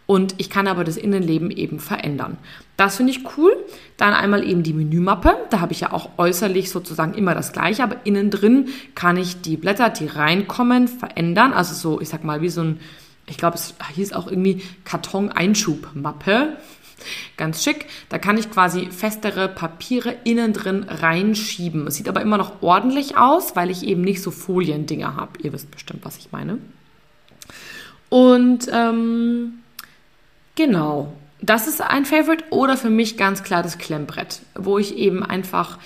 und 0.08 0.36
ich 0.38 0.50
kann 0.50 0.68
aber 0.68 0.86
das 0.86 0.96
Innenleben 0.96 1.52
eben 1.52 1.80
verändern. 1.80 2.38
Das 2.78 2.96
finde 2.96 3.12
ich 3.12 3.38
cool. 3.38 3.56
Dann 3.98 4.14
einmal 4.14 4.48
eben 4.48 4.64
die 4.64 4.74
Menümappe. 4.74 5.36
Da 5.50 5.60
habe 5.60 5.74
ich 5.74 5.82
ja 5.82 5.92
auch 5.92 6.12
äußerlich 6.18 6.72
sozusagen 6.72 7.14
immer 7.14 7.36
das 7.36 7.52
gleiche, 7.52 7.84
aber 7.84 7.98
innen 8.06 8.32
drin 8.32 8.70
kann 8.96 9.18
ich 9.18 9.42
die 9.42 9.58
Blätter, 9.58 9.90
die 9.90 10.08
reinkommen, 10.08 10.88
verändern. 10.88 11.52
Also 11.52 11.76
so, 11.76 12.00
ich 12.00 12.08
sag 12.08 12.24
mal, 12.24 12.42
wie 12.42 12.50
so 12.50 12.62
ein, 12.62 12.80
ich 13.28 13.38
glaube, 13.38 13.58
es 13.58 13.76
hieß 13.96 14.14
auch 14.14 14.28
irgendwie 14.28 14.64
Karton-Einschubmappe. 14.86 16.56
Ganz 17.36 17.64
schick. 17.64 17.88
Da 18.08 18.18
kann 18.18 18.38
ich 18.38 18.50
quasi 18.50 18.88
festere 18.90 19.50
Papiere 19.50 20.16
innen 20.24 20.54
drin 20.54 20.86
reinschieben. 20.88 21.86
Es 21.86 21.96
sieht 21.96 22.08
aber 22.08 22.22
immer 22.22 22.38
noch 22.38 22.62
ordentlich 22.62 23.18
aus, 23.18 23.58
weil 23.58 23.70
ich 23.70 23.84
eben 23.84 24.02
nicht 24.04 24.22
so 24.22 24.32
Foliendinger 24.32 25.18
habe. 25.18 25.42
Ihr 25.44 25.52
wisst 25.52 25.70
bestimmt, 25.70 26.06
was 26.06 26.18
ich 26.18 26.32
meine. 26.32 26.60
Und 28.10 28.70
ähm, 28.72 29.60
genau, 30.58 31.14
das 31.42 31.68
ist 31.68 31.82
ein 31.82 32.04
Favorite. 32.04 32.44
Oder 32.50 32.76
für 32.76 32.90
mich 32.90 33.16
ganz 33.16 33.44
klar 33.44 33.64
das 33.64 33.78
Klemmbrett, 33.78 34.42
wo 34.56 34.78
ich 34.78 34.98
eben 34.98 35.24
einfach 35.24 35.78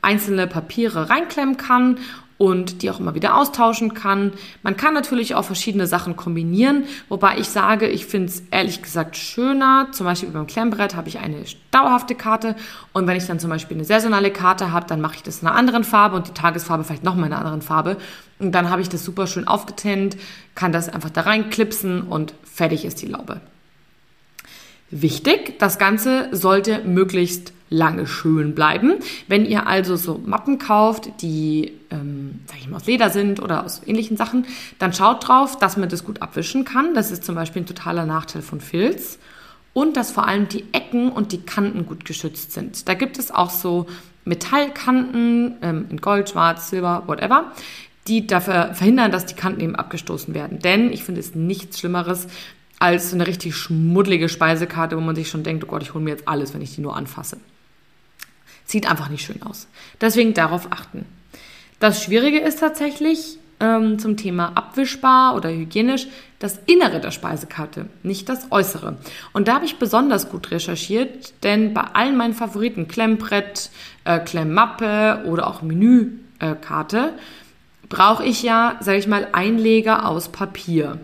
einzelne 0.00 0.46
Papiere 0.46 1.10
reinklemmen 1.10 1.58
kann 1.58 1.98
und 2.42 2.82
die 2.82 2.90
auch 2.90 2.98
immer 2.98 3.14
wieder 3.14 3.36
austauschen 3.36 3.94
kann. 3.94 4.32
Man 4.64 4.76
kann 4.76 4.94
natürlich 4.94 5.36
auch 5.36 5.44
verschiedene 5.44 5.86
Sachen 5.86 6.16
kombinieren, 6.16 6.86
wobei 7.08 7.38
ich 7.38 7.48
sage, 7.48 7.86
ich 7.86 8.06
finde 8.06 8.30
es 8.30 8.42
ehrlich 8.50 8.82
gesagt 8.82 9.16
schöner. 9.16 9.86
Zum 9.92 10.06
Beispiel 10.06 10.30
beim 10.30 10.48
Klemmbrett 10.48 10.96
habe 10.96 11.08
ich 11.08 11.20
eine 11.20 11.44
dauerhafte 11.70 12.16
Karte 12.16 12.56
und 12.92 13.06
wenn 13.06 13.16
ich 13.16 13.26
dann 13.26 13.38
zum 13.38 13.48
Beispiel 13.48 13.76
eine 13.76 13.84
saisonale 13.84 14.32
Karte 14.32 14.72
habe, 14.72 14.86
dann 14.88 15.00
mache 15.00 15.14
ich 15.14 15.22
das 15.22 15.40
in 15.40 15.46
einer 15.46 15.56
anderen 15.56 15.84
Farbe 15.84 16.16
und 16.16 16.26
die 16.26 16.34
Tagesfarbe 16.34 16.82
vielleicht 16.82 17.04
nochmal 17.04 17.26
in 17.26 17.32
einer 17.32 17.42
anderen 17.42 17.62
Farbe. 17.62 17.96
Und 18.40 18.50
dann 18.52 18.70
habe 18.70 18.82
ich 18.82 18.88
das 18.88 19.04
super 19.04 19.28
schön 19.28 19.46
aufgetrennt, 19.46 20.16
kann 20.56 20.72
das 20.72 20.88
einfach 20.88 21.10
da 21.10 21.20
reinklipsen 21.20 22.02
und 22.02 22.34
fertig 22.42 22.84
ist 22.84 23.02
die 23.02 23.06
Laube. 23.06 23.40
Wichtig, 24.94 25.58
das 25.58 25.78
Ganze 25.78 26.28
sollte 26.32 26.80
möglichst 26.84 27.54
lange 27.70 28.06
schön 28.06 28.54
bleiben. 28.54 28.96
Wenn 29.26 29.46
ihr 29.46 29.66
also 29.66 29.96
so 29.96 30.20
Mappen 30.22 30.58
kauft, 30.58 31.22
die, 31.22 31.72
ähm, 31.90 32.40
sag 32.44 32.58
ich 32.58 32.68
mal, 32.68 32.76
aus 32.76 32.86
Leder 32.86 33.08
sind 33.08 33.40
oder 33.40 33.64
aus 33.64 33.80
ähnlichen 33.86 34.18
Sachen, 34.18 34.44
dann 34.78 34.92
schaut 34.92 35.26
drauf, 35.26 35.58
dass 35.58 35.78
man 35.78 35.88
das 35.88 36.04
gut 36.04 36.20
abwischen 36.20 36.66
kann. 36.66 36.92
Das 36.92 37.10
ist 37.10 37.24
zum 37.24 37.34
Beispiel 37.34 37.62
ein 37.62 37.66
totaler 37.66 38.04
Nachteil 38.04 38.42
von 38.42 38.60
Filz. 38.60 39.18
Und 39.72 39.96
dass 39.96 40.10
vor 40.10 40.28
allem 40.28 40.48
die 40.48 40.66
Ecken 40.72 41.10
und 41.10 41.32
die 41.32 41.40
Kanten 41.40 41.86
gut 41.86 42.04
geschützt 42.04 42.52
sind. 42.52 42.86
Da 42.86 42.92
gibt 42.92 43.18
es 43.18 43.30
auch 43.30 43.48
so 43.48 43.86
Metallkanten 44.26 45.54
ähm, 45.62 45.86
in 45.88 46.02
Gold, 46.02 46.28
Schwarz, 46.28 46.68
Silber, 46.68 47.04
whatever, 47.06 47.52
die 48.08 48.26
dafür 48.26 48.74
verhindern, 48.74 49.10
dass 49.10 49.24
die 49.24 49.34
Kanten 49.34 49.62
eben 49.62 49.74
abgestoßen 49.74 50.34
werden. 50.34 50.58
Denn 50.58 50.92
ich 50.92 51.02
finde 51.04 51.20
es 51.20 51.34
nichts 51.34 51.80
Schlimmeres, 51.80 52.26
als 52.82 53.14
eine 53.14 53.28
richtig 53.28 53.54
schmuddlige 53.54 54.28
Speisekarte, 54.28 54.96
wo 54.96 55.00
man 55.00 55.14
sich 55.14 55.30
schon 55.30 55.44
denkt, 55.44 55.62
oh 55.62 55.68
Gott, 55.68 55.84
ich 55.84 55.94
hole 55.94 56.02
mir 56.02 56.10
jetzt 56.10 56.26
alles, 56.26 56.52
wenn 56.52 56.62
ich 56.62 56.74
die 56.74 56.80
nur 56.80 56.96
anfasse. 56.96 57.36
Sieht 58.64 58.90
einfach 58.90 59.08
nicht 59.08 59.24
schön 59.24 59.40
aus. 59.42 59.68
Deswegen 60.00 60.34
darauf 60.34 60.72
achten. 60.72 61.06
Das 61.78 62.02
Schwierige 62.02 62.40
ist 62.40 62.58
tatsächlich 62.58 63.38
ähm, 63.60 64.00
zum 64.00 64.16
Thema 64.16 64.50
abwischbar 64.56 65.36
oder 65.36 65.50
hygienisch 65.50 66.08
das 66.40 66.58
Innere 66.66 66.98
der 66.98 67.12
Speisekarte, 67.12 67.86
nicht 68.02 68.28
das 68.28 68.50
Äußere. 68.50 68.96
Und 69.32 69.46
da 69.46 69.54
habe 69.54 69.64
ich 69.64 69.78
besonders 69.78 70.28
gut 70.28 70.50
recherchiert, 70.50 71.34
denn 71.44 71.74
bei 71.74 71.82
allen 71.82 72.16
meinen 72.16 72.34
Favoriten, 72.34 72.88
Klemmbrett, 72.88 73.70
äh, 74.02 74.18
Klemmmappe 74.18 75.22
oder 75.26 75.46
auch 75.46 75.62
Menükarte, 75.62 77.12
brauche 77.88 78.24
ich 78.24 78.42
ja, 78.42 78.76
sage 78.80 78.98
ich 78.98 79.06
mal, 79.06 79.28
Einleger 79.30 80.08
aus 80.08 80.30
Papier. 80.30 80.98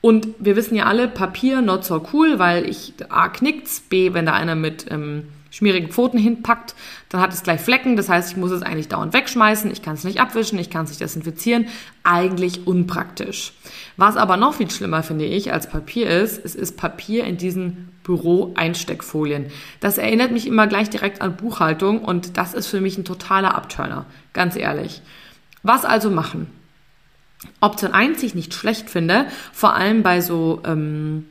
Und 0.00 0.28
wir 0.38 0.56
wissen 0.56 0.76
ja 0.76 0.86
alle, 0.86 1.08
Papier 1.08 1.60
not 1.60 1.84
so 1.84 2.06
cool, 2.12 2.38
weil 2.38 2.68
ich 2.68 2.94
A 3.10 3.28
knickt's, 3.28 3.80
B, 3.80 4.14
wenn 4.14 4.26
da 4.26 4.32
einer 4.32 4.54
mit 4.54 4.86
ähm, 4.90 5.24
schmierigen 5.50 5.88
Pfoten 5.88 6.18
hinpackt, 6.18 6.74
dann 7.08 7.20
hat 7.20 7.34
es 7.34 7.42
gleich 7.42 7.60
Flecken. 7.60 7.96
Das 7.96 8.08
heißt, 8.08 8.30
ich 8.30 8.36
muss 8.36 8.50
es 8.50 8.62
eigentlich 8.62 8.88
dauernd 8.88 9.12
wegschmeißen, 9.12 9.70
ich 9.70 9.82
kann 9.82 9.94
es 9.94 10.04
nicht 10.04 10.20
abwischen, 10.20 10.58
ich 10.58 10.70
kann 10.70 10.84
es 10.84 10.90
nicht 10.90 11.00
desinfizieren. 11.02 11.66
Eigentlich 12.02 12.66
unpraktisch. 12.66 13.52
Was 13.96 14.16
aber 14.16 14.36
noch 14.36 14.54
viel 14.54 14.70
schlimmer 14.70 15.02
finde 15.02 15.26
ich 15.26 15.52
als 15.52 15.68
Papier 15.68 16.08
ist, 16.08 16.42
es 16.42 16.54
ist 16.54 16.76
Papier 16.76 17.24
in 17.24 17.36
diesen 17.36 17.88
Büro-Einsteckfolien. 18.04 19.46
Das 19.80 19.98
erinnert 19.98 20.32
mich 20.32 20.46
immer 20.46 20.66
gleich 20.66 20.88
direkt 20.88 21.20
an 21.20 21.36
Buchhaltung 21.36 22.02
und 22.02 22.38
das 22.38 22.54
ist 22.54 22.68
für 22.68 22.80
mich 22.80 22.96
ein 22.96 23.04
totaler 23.04 23.54
Abturner, 23.54 24.06
ganz 24.32 24.56
ehrlich. 24.56 25.02
Was 25.62 25.84
also 25.84 26.10
machen? 26.10 26.46
Option 27.60 27.92
1 27.92 28.22
ich 28.22 28.34
nicht 28.34 28.54
schlecht 28.54 28.90
finde, 28.90 29.26
vor 29.52 29.74
allem 29.74 30.02
bei 30.02 30.20
so, 30.20 30.60
ähm, 30.64 31.26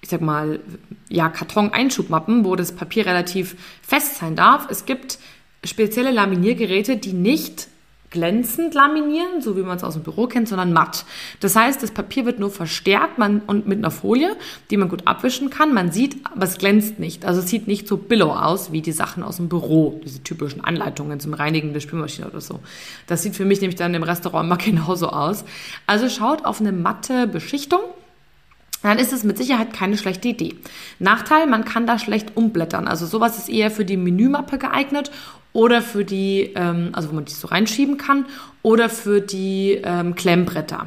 ich 0.00 0.08
sag 0.08 0.20
mal, 0.20 0.60
ja, 1.08 1.28
Karton-Einschubmappen, 1.28 2.44
wo 2.44 2.56
das 2.56 2.72
Papier 2.72 3.06
relativ 3.06 3.56
fest 3.82 4.16
sein 4.16 4.36
darf. 4.36 4.68
Es 4.70 4.86
gibt 4.86 5.18
spezielle 5.64 6.10
Laminiergeräte, 6.10 6.96
die 6.96 7.12
nicht 7.12 7.68
glänzend 8.10 8.74
laminieren, 8.74 9.40
so 9.40 9.56
wie 9.56 9.62
man 9.62 9.76
es 9.76 9.84
aus 9.84 9.94
dem 9.94 10.02
Büro 10.02 10.26
kennt, 10.26 10.48
sondern 10.48 10.72
matt. 10.72 11.04
Das 11.38 11.54
heißt, 11.54 11.82
das 11.82 11.92
Papier 11.92 12.26
wird 12.26 12.40
nur 12.40 12.50
verstärkt 12.50 13.18
man, 13.18 13.40
und 13.46 13.66
mit 13.66 13.78
einer 13.78 13.90
Folie, 13.90 14.36
die 14.70 14.76
man 14.76 14.88
gut 14.88 15.06
abwischen 15.06 15.48
kann. 15.48 15.72
Man 15.72 15.92
sieht, 15.92 16.16
aber 16.24 16.44
es 16.44 16.58
glänzt 16.58 16.98
nicht. 16.98 17.24
Also 17.24 17.40
es 17.40 17.48
sieht 17.48 17.68
nicht 17.68 17.86
so 17.86 17.96
billow 17.96 18.32
aus 18.32 18.72
wie 18.72 18.82
die 18.82 18.92
Sachen 18.92 19.22
aus 19.22 19.36
dem 19.36 19.48
Büro, 19.48 20.00
diese 20.04 20.22
typischen 20.22 20.62
Anleitungen 20.62 21.20
zum 21.20 21.34
Reinigen 21.34 21.72
der 21.72 21.80
Spülmaschine 21.80 22.28
oder 22.28 22.40
so. 22.40 22.60
Das 23.06 23.22
sieht 23.22 23.36
für 23.36 23.44
mich 23.44 23.60
nämlich 23.60 23.76
dann 23.76 23.94
im 23.94 24.02
Restaurant 24.02 24.48
mal 24.48 24.56
genauso 24.64 25.08
aus. 25.08 25.44
Also 25.86 26.08
schaut 26.08 26.44
auf 26.44 26.60
eine 26.60 26.72
matte 26.72 27.26
Beschichtung 27.28 27.80
dann 28.82 28.98
ist 28.98 29.12
es 29.12 29.24
mit 29.24 29.36
Sicherheit 29.36 29.72
keine 29.72 29.98
schlechte 29.98 30.28
Idee. 30.28 30.54
Nachteil, 30.98 31.46
man 31.46 31.64
kann 31.64 31.86
da 31.86 31.98
schlecht 31.98 32.36
umblättern. 32.36 32.88
Also 32.88 33.06
sowas 33.06 33.38
ist 33.38 33.48
eher 33.48 33.70
für 33.70 33.84
die 33.84 33.96
Menümappe 33.96 34.58
geeignet 34.58 35.10
oder 35.52 35.82
für 35.82 36.04
die, 36.04 36.52
ähm, 36.54 36.90
also 36.92 37.10
wo 37.10 37.14
man 37.14 37.24
die 37.24 37.32
so 37.32 37.48
reinschieben 37.48 37.96
kann, 37.96 38.26
oder 38.62 38.88
für 38.88 39.20
die 39.20 39.80
ähm, 39.82 40.14
Klemmbretter. 40.14 40.86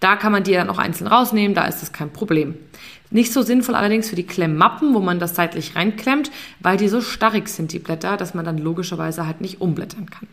Da 0.00 0.16
kann 0.16 0.32
man 0.32 0.42
die 0.42 0.52
dann 0.52 0.68
auch 0.68 0.78
einzeln 0.78 1.06
rausnehmen, 1.06 1.54
da 1.54 1.64
ist 1.64 1.80
das 1.80 1.92
kein 1.92 2.12
Problem. 2.12 2.54
Nicht 3.10 3.32
so 3.32 3.42
sinnvoll 3.42 3.74
allerdings 3.74 4.08
für 4.08 4.16
die 4.16 4.26
Klemmmappen, 4.26 4.94
wo 4.94 5.00
man 5.00 5.18
das 5.18 5.34
seitlich 5.34 5.76
reinklemmt, 5.76 6.30
weil 6.60 6.76
die 6.76 6.88
so 6.88 7.00
starrig 7.00 7.48
sind, 7.48 7.72
die 7.72 7.78
Blätter, 7.78 8.16
dass 8.16 8.34
man 8.34 8.44
dann 8.44 8.58
logischerweise 8.58 9.26
halt 9.26 9.40
nicht 9.40 9.60
umblättern 9.60 10.08
kann. 10.10 10.28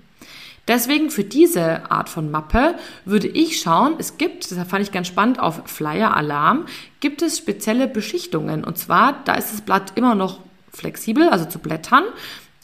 Deswegen 0.69 1.09
für 1.09 1.25
diese 1.25 1.91
Art 1.91 2.07
von 2.07 2.31
Mappe 2.31 2.75
würde 3.03 3.27
ich 3.27 3.59
schauen, 3.59 3.95
es 3.97 4.17
gibt, 4.17 4.49
das 4.49 4.67
fand 4.67 4.83
ich 4.83 4.93
ganz 4.93 5.07
spannend, 5.07 5.39
auf 5.39 5.63
Flyer 5.65 6.15
Alarm 6.15 6.65
gibt 7.01 7.21
es 7.21 7.37
spezielle 7.37 7.87
Beschichtungen. 7.87 8.63
Und 8.63 8.77
zwar, 8.77 9.21
da 9.25 9.33
ist 9.33 9.51
das 9.51 9.61
Blatt 9.61 9.91
immer 9.95 10.15
noch 10.15 10.39
flexibel, 10.71 11.27
also 11.27 11.43
zu 11.43 11.59
blättern 11.59 12.03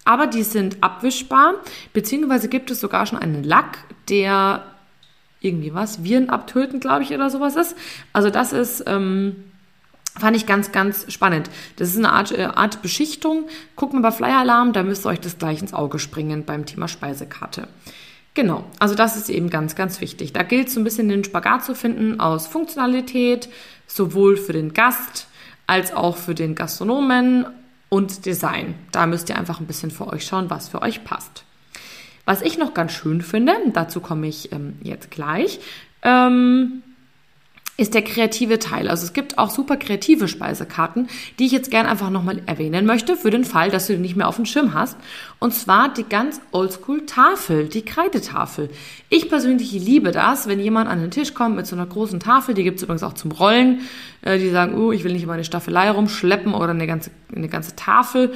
aber 0.06 0.28
die 0.28 0.44
sind 0.44 0.78
abwischbar, 0.82 1.56
beziehungsweise 1.92 2.48
gibt 2.48 2.72
es 2.72 2.80
sogar 2.80 3.06
schon 3.08 3.18
einen 3.18 3.44
Lack, 3.44 3.80
der 4.08 4.64
irgendwie 5.42 5.74
was, 5.74 6.04
Viren 6.04 6.30
abtöten, 6.30 6.80
glaube 6.80 7.04
ich, 7.04 7.12
oder 7.12 7.30
sowas 7.30 7.56
ist. 7.56 7.76
Also 8.14 8.30
das 8.30 8.54
ist, 8.54 8.84
ähm, 8.88 9.36
fand 10.18 10.36
ich 10.36 10.46
ganz, 10.46 10.72
ganz 10.72 11.12
spannend. 11.12 11.50
Das 11.76 11.90
ist 11.90 11.98
eine 11.98 12.12
Art, 12.12 12.32
äh, 12.32 12.44
Art 12.44 12.82
Beschichtung. 12.82 13.48
Guckt 13.76 13.94
mal 13.94 14.02
bei 14.02 14.12
Flyer 14.12 14.40
Alarm, 14.40 14.74
da 14.74 14.84
müsst 14.84 15.06
ihr 15.06 15.10
euch 15.10 15.20
das 15.20 15.38
gleich 15.38 15.62
ins 15.62 15.74
Auge 15.74 16.00
springen 16.00 16.46
beim 16.46 16.66
Thema 16.66 16.88
Speisekarte. 16.88 17.68
Genau, 18.34 18.66
also 18.80 18.96
das 18.96 19.16
ist 19.16 19.30
eben 19.30 19.50
ganz, 19.50 19.76
ganz 19.76 20.02
wichtig. 20.02 20.34
Da 20.34 20.44
gilt 20.44 20.68
es 20.68 20.74
so 20.74 20.82
ein 20.82 20.84
bisschen 20.84 21.08
den 21.08 21.24
Spagat 21.24 21.64
zu 21.64 21.74
finden 21.74 22.20
aus 22.20 22.48
Funktionalität, 22.48 23.48
sowohl 23.88 24.36
für 24.36 24.52
den 24.52 24.74
Gast 24.74 25.28
als 25.68 25.94
auch 25.94 26.18
für 26.18 26.36
den 26.36 26.54
Gastronomen 26.54 27.46
und 27.88 28.26
Design. 28.26 28.76
Da 28.92 29.08
müsst 29.08 29.30
ihr 29.30 29.38
einfach 29.38 29.62
ein 29.62 29.68
bisschen 29.68 29.90
für 29.90 30.08
euch 30.08 30.26
schauen, 30.26 30.50
was 30.50 30.68
für 30.68 30.82
euch 30.82 31.06
passt. 31.06 31.46
Was 32.26 32.42
ich 32.42 32.58
noch 32.58 32.74
ganz 32.74 32.92
schön 32.92 33.22
finde, 33.22 33.54
dazu 33.72 34.02
komme 34.02 34.28
ich 34.28 34.52
ähm, 34.52 34.80
jetzt 34.82 35.12
gleich, 35.12 35.60
ähm, 36.02 36.84
ist 37.78 37.94
der 37.94 38.04
kreative 38.04 38.58
Teil. 38.58 38.88
Also 38.88 39.04
es 39.04 39.12
gibt 39.12 39.38
auch 39.38 39.50
super 39.50 39.76
kreative 39.76 40.30
Speisekarten, 40.30 41.10
die 41.38 41.46
ich 41.46 41.52
jetzt 41.52 41.72
gerne 41.72 41.90
einfach 41.90 42.10
nochmal 42.10 42.42
erwähnen 42.46 42.86
möchte, 42.86 43.18
für 43.18 43.32
den 43.32 43.44
Fall, 43.44 43.70
dass 43.70 43.88
du 43.88 43.94
die 43.94 44.00
nicht 44.00 44.16
mehr 44.16 44.30
auf 44.30 44.38
dem 44.38 44.46
Schirm 44.46 44.74
hast. 44.74 44.98
Und 45.40 45.54
zwar 45.54 45.94
die 45.94 46.04
ganz 46.04 46.40
oldschool 46.54 47.06
Tafel, 47.06 47.68
die 47.68 47.84
Kreidetafel. 47.84 48.70
Ich 49.10 49.28
persönlich 49.28 49.74
liebe 49.74 50.12
das, 50.12 50.48
wenn 50.48 50.60
jemand 50.60 50.90
an 50.90 51.02
den 51.02 51.12
Tisch 51.12 51.34
kommt 51.34 51.58
mit 51.58 51.68
so 51.68 51.76
einer 51.76 51.86
großen 51.86 52.22
Tafel, 52.22 52.56
die 52.56 52.64
gibt 52.64 52.78
es 52.78 52.84
übrigens 52.84 53.04
auch 53.04 53.14
zum 53.14 53.32
Rollen, 53.32 53.82
äh, 54.22 54.40
die 54.40 54.50
sagen, 54.50 54.76
oh, 54.76 54.94
ich 54.94 55.04
will 55.04 55.12
nicht 55.12 55.24
immer 55.24 55.34
eine 55.34 55.44
Staffelei 55.44 55.92
rumschleppen 55.92 56.54
oder 56.54 56.70
eine 56.70 56.88
ganze, 56.88 57.12
eine 57.36 57.50
ganze 57.50 57.76
Tafel. 57.76 58.34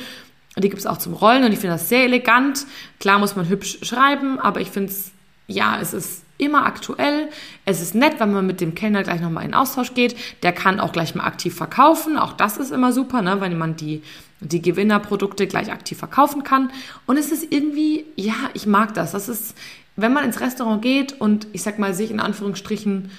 Die 0.58 0.67
gibt 0.67 0.80
es 0.80 0.86
auch 0.86 0.97
zum 0.97 1.13
Rollen 1.13 1.45
und 1.45 1.54
ich 1.54 1.60
finde 1.60 1.75
das 1.75 1.88
sehr 1.88 2.04
elegant. 2.04 2.65
Klar 2.99 3.19
muss 3.19 3.38
man 3.38 3.47
hübsch 3.47 3.80
schreiben, 3.84 4.38
aber 4.38 4.60
ich 4.60 4.69
finde 4.69 4.91
es, 4.91 5.12
ja, 5.47 5.80
es 5.80 5.93
ist 5.93 6.23
immer 6.39 6.65
aktuell. 6.65 7.30
Es 7.65 7.82
ist 7.82 7.93
nett, 7.93 8.19
wenn 8.19 8.34
man 8.34 8.47
mit 8.47 8.62
dem 8.62 8.73
Kellner 8.73 9.04
gleich 9.04 9.21
nochmal 9.21 9.45
in 9.45 9.54
Austausch 9.54 9.93
geht. 9.93 10.15
Der 10.41 10.54
kann 10.54 10.80
auch 10.80 10.91
gleich 10.91 11.13
mal 11.13 11.25
aktiv 11.25 11.56
verkaufen. 11.56 12.17
Auch 12.17 12.34
das 12.34 12.58
ist 12.58 12.71
immer 12.71 12.91
super, 12.91 13.21
ne? 13.21 13.39
wenn 13.39 13.58
man 13.58 13.75
die 13.75 14.02
die 14.41 14.62
Gewinnerprodukte 14.62 15.47
gleich 15.47 15.71
aktiv 15.71 15.97
verkaufen 15.97 16.43
kann. 16.43 16.71
Und 17.06 17.17
es 17.17 17.32
ist 17.32 17.52
irgendwie, 17.52 18.06
ja, 18.15 18.36
ich 18.54 18.65
mag 18.65 18.93
das. 18.93 19.12
Das 19.12 19.28
ist, 19.28 19.56
wenn 19.95 20.13
man 20.13 20.23
ins 20.23 20.39
Restaurant 20.39 20.82
geht 20.82 21.19
und 21.19 21.47
ich 21.52 21.62
sag 21.62 21.80
mal, 21.80 21.93
sich 21.93 22.12
in 22.12 22.19
Anführungsstrichen 22.19 23.12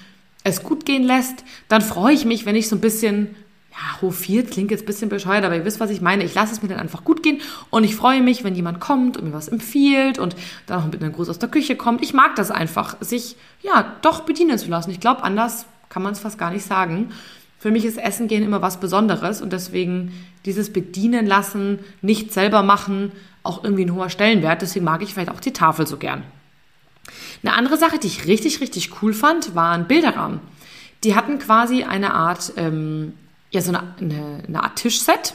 es 0.44 0.62
gut 0.62 0.86
gehen 0.86 1.02
lässt, 1.02 1.44
dann 1.68 1.82
freue 1.82 2.14
ich 2.14 2.24
mich, 2.24 2.46
wenn 2.46 2.56
ich 2.56 2.68
so 2.68 2.76
ein 2.76 2.80
bisschen 2.80 3.34
ja, 3.72 4.02
hofiert 4.02 4.50
klingt 4.50 4.70
jetzt 4.70 4.82
ein 4.82 4.86
bisschen 4.86 5.08
bescheuert, 5.08 5.44
aber 5.44 5.56
ihr 5.56 5.64
wisst, 5.64 5.80
was 5.80 5.90
ich 5.90 6.00
meine. 6.00 6.24
Ich 6.24 6.34
lasse 6.34 6.52
es 6.52 6.62
mir 6.62 6.68
dann 6.68 6.80
einfach 6.80 7.04
gut 7.04 7.22
gehen 7.22 7.40
und 7.70 7.84
ich 7.84 7.94
freue 7.94 8.20
mich, 8.20 8.42
wenn 8.42 8.54
jemand 8.54 8.80
kommt 8.80 9.16
und 9.16 9.24
mir 9.24 9.32
was 9.32 9.48
empfiehlt 9.48 10.18
und 10.18 10.34
dann 10.66 10.80
auch 10.80 10.86
mit 10.86 11.02
einem 11.02 11.12
Gruß 11.12 11.28
aus 11.28 11.38
der 11.38 11.48
Küche 11.48 11.76
kommt. 11.76 12.02
Ich 12.02 12.12
mag 12.12 12.34
das 12.36 12.50
einfach, 12.50 12.96
sich 13.00 13.36
ja 13.62 13.96
doch 14.02 14.20
bedienen 14.22 14.58
zu 14.58 14.68
lassen. 14.68 14.90
Ich 14.90 15.00
glaube, 15.00 15.22
anders 15.22 15.66
kann 15.88 16.02
man 16.02 16.12
es 16.12 16.20
fast 16.20 16.38
gar 16.38 16.50
nicht 16.50 16.64
sagen. 16.64 17.10
Für 17.58 17.70
mich 17.70 17.84
ist 17.84 17.98
Essen 17.98 18.26
gehen 18.26 18.42
immer 18.42 18.62
was 18.62 18.80
Besonderes 18.80 19.42
und 19.42 19.52
deswegen 19.52 20.14
dieses 20.46 20.72
Bedienen 20.72 21.26
lassen, 21.26 21.78
nicht 22.00 22.32
selber 22.32 22.62
machen, 22.62 23.12
auch 23.42 23.62
irgendwie 23.62 23.84
ein 23.84 23.94
hoher 23.94 24.10
Stellenwert. 24.10 24.62
Deswegen 24.62 24.84
mag 24.84 25.02
ich 25.02 25.14
vielleicht 25.14 25.30
auch 25.30 25.40
die 25.40 25.52
Tafel 25.52 25.86
so 25.86 25.96
gern. 25.96 26.22
Eine 27.42 27.54
andere 27.54 27.76
Sache, 27.76 27.98
die 27.98 28.06
ich 28.06 28.26
richtig, 28.26 28.60
richtig 28.60 29.02
cool 29.02 29.12
fand, 29.12 29.54
waren 29.54 29.86
Bilderrahmen. 29.86 30.40
Die 31.04 31.14
hatten 31.14 31.38
quasi 31.38 31.84
eine 31.84 32.14
Art 32.14 32.52
ähm, 32.56 33.14
ja 33.50 33.60
so 33.60 33.70
eine, 33.70 33.94
eine, 34.00 34.42
eine 34.46 34.62
Art 34.62 34.76
Tischset. 34.76 35.34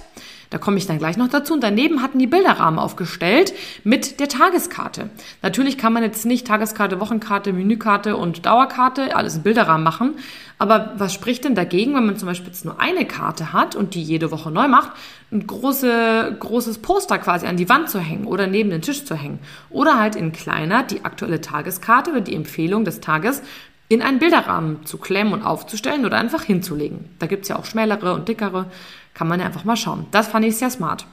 Da 0.52 0.58
komme 0.60 0.78
ich 0.78 0.86
dann 0.86 1.00
gleich 1.00 1.18
noch 1.18 1.28
dazu. 1.28 1.54
Und 1.54 1.64
daneben 1.64 2.02
hatten 2.02 2.20
die 2.20 2.28
Bilderrahmen 2.28 2.80
aufgestellt 2.80 3.54
mit 3.84 4.20
der 4.20 4.30
Tageskarte. 4.30 5.10
Natürlich 5.42 5.78
kann 5.78 5.92
man 5.92 6.04
jetzt 6.04 6.26
nicht 6.26 6.48
Tageskarte, 6.48 7.00
Wochenkarte, 7.00 7.52
Menükarte 7.52 8.16
und 8.16 8.46
Dauerkarte 8.46 9.16
alles 9.16 9.36
in 9.36 9.44
Bilderrahmen 9.44 9.84
machen. 9.84 10.16
Aber 10.58 10.94
was 10.98 11.14
spricht 11.14 11.44
denn 11.44 11.56
dagegen, 11.56 11.96
wenn 11.96 12.06
man 12.06 12.18
zum 12.18 12.28
Beispiel 12.28 12.48
jetzt 12.48 12.64
nur 12.64 12.80
eine 12.80 13.06
Karte 13.06 13.52
hat 13.52 13.76
und 13.76 13.96
die 13.96 14.04
jede 14.04 14.32
Woche 14.32 14.52
neu 14.52 14.70
macht, 14.70 14.92
ein 15.32 15.46
große, 15.46 16.38
großes 16.40 16.78
Poster 16.78 17.18
quasi 17.18 17.48
an 17.48 17.58
die 17.58 17.68
Wand 17.68 17.90
zu 17.90 18.00
hängen 18.00 18.26
oder 18.26 18.48
neben 18.48 18.70
den 18.70 18.82
Tisch 18.82 19.04
zu 19.04 19.16
hängen? 19.16 19.40
Oder 19.70 20.00
halt 20.00 20.16
in 20.16 20.32
kleiner 20.32 20.84
die 20.84 21.04
aktuelle 21.04 21.42
Tageskarte 21.42 22.12
oder 22.12 22.22
die 22.22 22.36
Empfehlung 22.36 22.86
des 22.86 23.02
Tages 23.02 23.42
in 23.88 24.02
einen 24.02 24.20
Bilderrahmen 24.20 24.86
zu 24.86 24.98
klemmen 24.98 25.34
und 25.34 25.44
aufzustellen 25.44 26.06
oder 26.06 26.18
einfach 26.18 26.44
hinzulegen. 26.44 27.10
Da 27.20 27.28
gibt 27.28 27.44
es 27.44 27.50
ja 27.50 27.58
auch 27.58 27.66
schmälere 27.66 28.14
und 28.14 28.28
dickere, 28.28 28.66
kann 29.14 29.28
man 29.28 29.40
ja 29.40 29.46
einfach 29.46 29.64
mal 29.64 29.78
schauen. 29.78 30.08
Das 30.12 30.28
fand 30.28 30.46
ich 30.46 30.58
sehr 30.58 30.70
smart. 30.70 31.06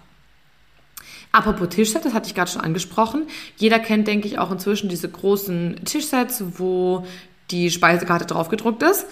Apropos 1.33 1.71
Tischset, 1.71 2.05
das 2.05 2.13
hatte 2.13 2.29
ich 2.29 2.35
gerade 2.35 2.51
schon 2.51 2.61
angesprochen. 2.61 3.27
Jeder 3.57 3.79
kennt, 3.79 4.07
denke 4.07 4.29
ich, 4.29 4.39
auch 4.39 4.51
inzwischen 4.51 4.89
diese 4.89 5.09
großen 5.09 5.81
Tischsets, 5.85 6.45
wo 6.59 7.07
die 7.51 7.71
Speisekarte 7.71 8.27
drauf 8.27 8.49
gedruckt 8.49 8.83
ist. 8.83 9.07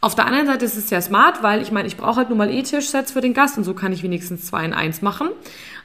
Auf 0.00 0.14
der 0.14 0.26
anderen 0.26 0.46
Seite 0.46 0.64
ist 0.64 0.76
es 0.76 0.88
sehr 0.88 1.00
smart, 1.00 1.42
weil 1.42 1.62
ich 1.62 1.72
meine, 1.72 1.88
ich 1.88 1.96
brauche 1.96 2.16
halt 2.16 2.28
nur 2.28 2.38
mal 2.38 2.50
E-Tischsets 2.50 3.12
für 3.12 3.20
den 3.20 3.34
Gast 3.34 3.56
und 3.56 3.64
so 3.64 3.74
kann 3.74 3.92
ich 3.92 4.02
wenigstens 4.02 4.46
zwei 4.46 4.64
in 4.64 4.74
eins 4.74 5.02
machen. 5.02 5.28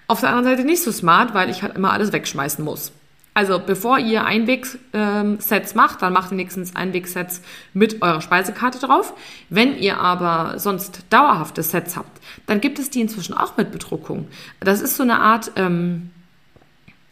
Auf 0.08 0.20
der 0.20 0.30
anderen 0.30 0.56
Seite 0.56 0.68
nicht 0.68 0.84
so 0.84 0.92
smart, 0.92 1.34
weil 1.34 1.50
ich 1.50 1.64
halt 1.64 1.76
immer 1.76 1.94
alles 1.94 2.12
wegschmeißen 2.12 2.64
muss. 2.64 2.92
Also 3.34 3.60
bevor 3.60 4.00
ihr 4.00 4.26
Einwegsets 4.26 5.76
macht, 5.76 6.02
dann 6.02 6.14
macht 6.14 6.32
ihr 6.32 6.36
nächstens 6.36 6.76
Einwegsets 6.76 7.42
mit 7.74 8.02
eurer 8.02 8.22
Speisekarte 8.22 8.80
drauf. 8.80 9.14
Wenn 9.50 9.78
ihr 9.78 10.00
aber 10.00 10.60
sonst 10.60 11.04
dauerhafte 11.10 11.64
Sets 11.64 11.96
habt, 11.96 12.20
dann 12.48 12.60
gibt 12.60 12.80
es 12.80 12.90
die 12.90 13.02
inzwischen 13.02 13.34
auch 13.34 13.56
mit 13.56 13.72
Bedruckung. 13.72 14.28
Das 14.60 14.82
ist 14.82 14.98
so 14.98 15.04
eine 15.04 15.20
Art, 15.20 15.52
ähm, 15.56 16.10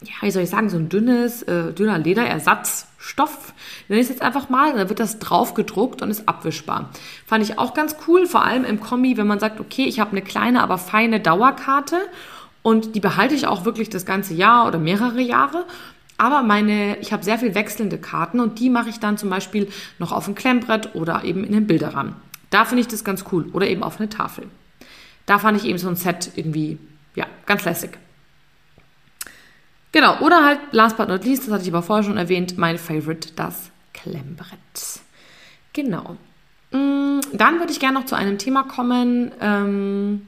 ja, 0.02 0.12
wie 0.20 0.30
soll 0.30 0.42
ich 0.42 0.50
sagen, 0.50 0.68
so 0.68 0.76
ein 0.76 0.88
dünnes, 0.88 1.42
äh, 1.44 1.72
dünner 1.72 1.98
Lederersatzstoff. 1.98 3.54
Nenne 3.88 4.00
ich 4.00 4.06
es 4.06 4.10
jetzt 4.10 4.22
einfach 4.22 4.48
mal. 4.48 4.74
Dann 4.74 4.88
wird 4.88 5.00
das 5.00 5.20
drauf 5.20 5.54
gedruckt 5.54 6.02
und 6.02 6.10
ist 6.10 6.28
abwischbar. 6.28 6.90
Fand 7.26 7.42
ich 7.44 7.58
auch 7.58 7.74
ganz 7.74 7.96
cool, 8.06 8.26
vor 8.26 8.44
allem 8.44 8.64
im 8.64 8.80
Kombi, 8.80 9.16
wenn 9.16 9.26
man 9.26 9.40
sagt, 9.40 9.60
okay, 9.60 9.84
ich 9.84 9.98
habe 9.98 10.10
eine 10.10 10.22
kleine, 10.22 10.62
aber 10.62 10.78
feine 10.78 11.20
Dauerkarte 11.20 11.96
und 12.62 12.94
die 12.94 13.00
behalte 13.00 13.34
ich 13.34 13.46
auch 13.46 13.64
wirklich 13.64 13.88
das 13.88 14.04
ganze 14.04 14.34
Jahr 14.34 14.66
oder 14.66 14.78
mehrere 14.78 15.20
Jahre. 15.20 15.64
Aber 16.18 16.42
meine, 16.42 16.98
ich 16.98 17.12
habe 17.12 17.24
sehr 17.24 17.38
viel 17.38 17.54
wechselnde 17.54 17.96
Karten 17.96 18.40
und 18.40 18.58
die 18.58 18.70
mache 18.70 18.90
ich 18.90 18.98
dann 18.98 19.16
zum 19.16 19.30
Beispiel 19.30 19.68
noch 19.98 20.12
auf 20.12 20.26
ein 20.26 20.34
Klemmbrett 20.34 20.94
oder 20.94 21.24
eben 21.24 21.44
in 21.44 21.52
den 21.52 21.66
Bilderrahmen. 21.66 22.16
Da 22.50 22.64
finde 22.64 22.80
ich 22.80 22.88
das 22.88 23.04
ganz 23.04 23.24
cool. 23.32 23.48
Oder 23.52 23.68
eben 23.68 23.84
auf 23.84 23.98
eine 23.98 24.08
Tafel. 24.08 24.48
Da 25.26 25.38
fand 25.38 25.56
ich 25.58 25.64
eben 25.64 25.78
so 25.78 25.88
ein 25.88 25.96
Set 25.96 26.32
irgendwie, 26.34 26.78
ja, 27.14 27.26
ganz 27.46 27.64
lässig. 27.64 27.90
Genau, 29.92 30.18
oder 30.20 30.44
halt, 30.44 30.60
last 30.72 30.96
but 30.96 31.08
not 31.08 31.24
least, 31.24 31.46
das 31.46 31.52
hatte 31.52 31.62
ich 31.62 31.70
aber 31.70 31.82
vorher 31.82 32.02
schon 32.02 32.18
erwähnt, 32.18 32.58
mein 32.58 32.78
Favorite, 32.78 33.30
das 33.36 33.70
Klemmbrett. 33.94 34.58
Genau. 35.72 36.16
Mm, 36.72 37.20
dann 37.32 37.58
würde 37.58 37.72
ich 37.72 37.80
gerne 37.80 37.98
noch 37.98 38.06
zu 38.06 38.16
einem 38.16 38.38
Thema 38.38 38.64
kommen, 38.64 39.32
ähm, 39.40 40.26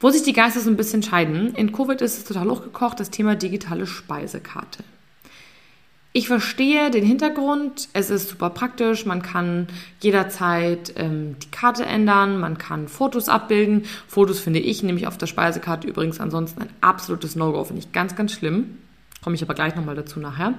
wo 0.00 0.10
sich 0.10 0.22
die 0.22 0.32
Geister 0.32 0.60
so 0.60 0.70
ein 0.70 0.76
bisschen 0.76 1.02
scheiden. 1.02 1.54
In 1.54 1.72
Covid 1.72 2.00
ist 2.00 2.18
es 2.18 2.24
total 2.24 2.50
hochgekocht, 2.50 3.00
das 3.00 3.10
Thema 3.10 3.36
digitale 3.36 3.86
Speisekarte. 3.86 4.84
Ich 6.12 6.26
verstehe 6.26 6.90
den 6.90 7.04
Hintergrund. 7.04 7.88
Es 7.92 8.10
ist 8.10 8.30
super 8.30 8.50
praktisch. 8.50 9.06
Man 9.06 9.22
kann 9.22 9.68
jederzeit 10.00 10.92
ähm, 10.96 11.36
die 11.40 11.50
Karte 11.52 11.86
ändern. 11.86 12.40
Man 12.40 12.58
kann 12.58 12.88
Fotos 12.88 13.28
abbilden. 13.28 13.84
Fotos 14.08 14.40
finde 14.40 14.58
ich 14.58 14.82
nämlich 14.82 15.06
auf 15.06 15.18
der 15.18 15.28
Speisekarte 15.28 15.86
übrigens 15.86 16.18
ansonsten 16.18 16.62
ein 16.62 16.70
absolutes 16.80 17.36
No-Go. 17.36 17.62
Finde 17.62 17.82
ich 17.82 17.92
ganz, 17.92 18.16
ganz 18.16 18.32
schlimm. 18.32 18.78
Komme 19.22 19.36
ich 19.36 19.42
aber 19.42 19.54
gleich 19.54 19.76
nochmal 19.76 19.94
dazu 19.94 20.18
nachher. 20.18 20.54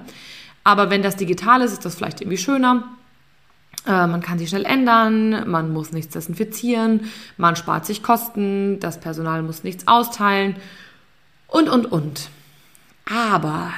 Aber 0.64 0.88
wenn 0.88 1.02
das 1.02 1.16
digital 1.16 1.60
ist, 1.60 1.72
ist 1.72 1.84
das 1.84 1.96
vielleicht 1.96 2.22
irgendwie 2.22 2.38
schöner. 2.38 2.84
Äh, 3.86 4.06
man 4.06 4.22
kann 4.22 4.38
sie 4.38 4.46
schnell 4.46 4.64
ändern. 4.64 5.50
Man 5.50 5.70
muss 5.70 5.92
nichts 5.92 6.14
desinfizieren. 6.14 7.10
Man 7.36 7.56
spart 7.56 7.84
sich 7.84 8.02
Kosten. 8.02 8.80
Das 8.80 9.00
Personal 9.00 9.42
muss 9.42 9.64
nichts 9.64 9.86
austeilen. 9.86 10.56
Und, 11.46 11.68
und, 11.68 11.92
und. 11.92 12.30
Aber 13.04 13.70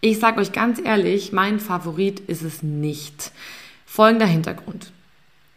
ich 0.00 0.18
sage 0.18 0.40
euch 0.40 0.52
ganz 0.52 0.80
ehrlich, 0.82 1.32
mein 1.32 1.60
Favorit 1.60 2.20
ist 2.20 2.42
es 2.42 2.62
nicht. 2.62 3.32
Folgender 3.84 4.26
Hintergrund. 4.26 4.92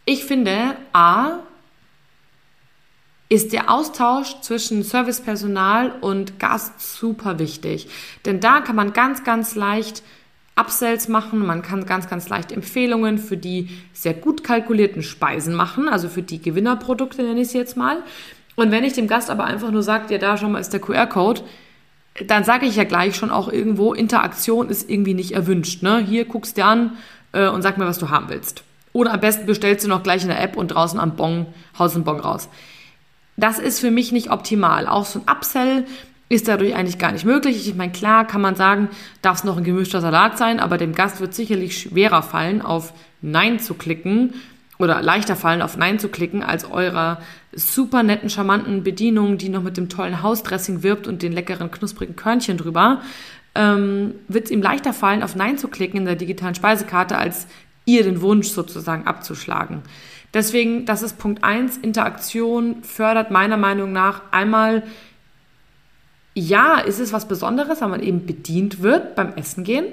Ich 0.06 0.26
finde, 0.26 0.76
a, 0.94 1.40
ist 3.30 3.54
der 3.54 3.72
Austausch 3.72 4.42
zwischen 4.42 4.82
Servicepersonal 4.82 5.92
und 6.02 6.40
Gast 6.40 6.82
super 6.82 7.38
wichtig. 7.38 7.88
Denn 8.26 8.40
da 8.40 8.62
kann 8.62 8.76
man 8.76 8.94
ganz, 8.94 9.24
ganz 9.24 9.54
leicht 9.54 10.02
Upsells 10.56 11.08
machen, 11.08 11.46
man 11.46 11.62
kann 11.62 11.86
ganz, 11.86 12.10
ganz 12.10 12.28
leicht 12.28 12.52
Empfehlungen 12.52 13.18
für 13.18 13.38
die 13.38 13.70
sehr 13.94 14.14
gut 14.14 14.44
kalkulierten 14.44 15.04
Speisen 15.04 15.56
machen, 15.56 15.88
also 15.88 16.10
für 16.10 16.22
die 16.22 16.42
Gewinnerprodukte 16.42 17.22
nenne 17.22 17.40
ich 17.40 17.48
es 17.50 17.54
jetzt 17.54 17.78
mal. 17.78 18.04
Und 18.58 18.72
wenn 18.72 18.84
ich 18.84 18.92
dem 18.92 19.08
Gast 19.08 19.30
aber 19.30 19.46
einfach 19.46 19.72
nur 19.72 19.84
sage, 19.84 20.12
ja, 20.12 20.18
da 20.18 20.36
schon 20.36 20.52
mal 20.52 20.60
ist 20.60 20.74
der 20.74 20.82
QR-Code, 20.82 21.44
dann 22.28 22.44
sage 22.44 22.66
ich 22.66 22.76
ja 22.76 22.84
gleich 22.84 23.16
schon 23.16 23.32
auch 23.32 23.52
irgendwo, 23.52 23.94
Interaktion 23.94 24.70
ist 24.70 24.90
irgendwie 24.90 25.14
nicht 25.14 25.32
erwünscht. 25.32 25.84
Ne? 25.84 26.00
Hier 26.00 26.26
guckst 26.26 26.58
du 26.58 26.66
an 26.66 26.98
äh, 27.32 27.48
und 27.48 27.62
sag 27.62 27.78
mir, 27.78 27.86
was 27.86 27.98
du 27.98 28.10
haben 28.10 28.30
willst. 28.30 28.64
Oder 28.94 29.14
am 29.14 29.20
besten 29.20 29.46
bestellst 29.46 29.86
du 29.86 29.90
noch 29.90 30.04
gleich 30.04 30.24
in 30.24 30.30
der 30.30 30.42
App 30.42 30.58
und 30.58 30.70
draußen 30.70 31.00
am 31.00 31.16
Bon, 31.16 31.46
haust 31.78 31.96
einen 31.96 32.04
Bon 32.04 32.20
raus. 32.20 32.50
Das 33.38 33.60
ist 33.60 33.80
für 33.80 33.92
mich 33.92 34.12
nicht 34.12 34.32
optimal. 34.32 34.88
Auch 34.88 35.06
so 35.06 35.20
ein 35.20 35.34
Upsell 35.34 35.86
ist 36.28 36.48
dadurch 36.48 36.76
eigentlich 36.76 36.98
gar 36.98 37.12
nicht 37.12 37.26
möglich. 37.26 37.68
Ich 37.68 37.76
meine, 37.76 37.92
klar 37.92 38.26
kann 38.26 38.42
man 38.42 38.56
sagen, 38.56 38.90
darf 39.22 39.38
es 39.38 39.44
noch 39.44 39.58
ein 39.58 39.64
gemischter 39.64 40.02
Salat 40.02 40.38
sein, 40.38 40.60
aber 40.60 40.78
dem 40.78 40.94
Gast 40.94 41.22
wird 41.22 41.34
sicherlich 41.34 41.80
schwerer 41.80 42.22
fallen, 42.22 42.62
auf 42.62 42.94
Nein 43.22 43.60
zu 43.60 43.74
klicken 43.74 44.34
oder 44.80 45.02
leichter 45.02 45.36
fallen, 45.36 45.62
auf 45.62 45.78
Nein 45.78 46.00
zu 46.00 46.08
klicken, 46.08 46.42
als 46.42 46.66
eurer 46.66 47.22
super 47.54 48.02
netten, 48.02 48.30
charmanten 48.30 48.84
Bedienung, 48.84 49.38
die 49.38 49.50
noch 49.50 49.62
mit 49.62 49.78
dem 49.78 49.90
tollen 49.90 50.24
Hausdressing 50.24 50.82
wirbt 50.84 51.06
und 51.06 51.22
den 51.22 51.34
leckeren, 51.34 51.70
knusprigen 51.70 52.16
Körnchen 52.16 52.58
drüber, 52.58 53.02
ähm, 53.56 54.16
wird 54.30 54.46
es 54.46 54.52
ihm 54.52 54.62
leichter 54.62 54.94
fallen, 54.94 55.22
auf 55.22 55.36
Nein 55.36 55.58
zu 55.58 55.68
klicken 55.68 55.98
in 55.98 56.06
der 56.06 56.16
digitalen 56.16 56.56
Speisekarte, 56.56 57.18
als 57.18 57.48
ihr 57.86 58.04
den 58.04 58.22
Wunsch 58.22 58.48
sozusagen 58.48 59.06
abzuschlagen. 59.06 59.82
Deswegen, 60.34 60.86
das 60.86 61.02
ist 61.02 61.18
Punkt 61.18 61.44
eins. 61.44 61.78
Interaktion 61.78 62.84
fördert 62.84 63.32
meiner 63.32 63.58
Meinung 63.58 63.92
nach 63.92 64.22
einmal, 64.32 64.84
ja, 66.36 66.80
ist 66.80 67.00
es 67.00 67.12
was 67.12 67.28
Besonderes, 67.28 67.82
weil 67.82 67.90
man 67.90 68.04
eben 68.04 68.26
bedient 68.26 68.82
wird 68.82 69.16
beim 69.16 69.34
Essen 69.34 69.64
gehen. 69.64 69.88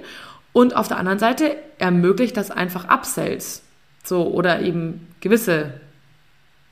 Und 0.53 0.77
auf 0.77 0.89
der 0.89 0.99
anderen 0.99 1.19
Seite 1.19 1.57
ermöglicht 1.79 2.37
das 2.37 2.51
einfach 2.51 2.89
Upsells. 2.89 3.63
So, 4.07 4.23
oder 4.23 4.61
eben 4.61 5.09
gewisse 5.21 5.81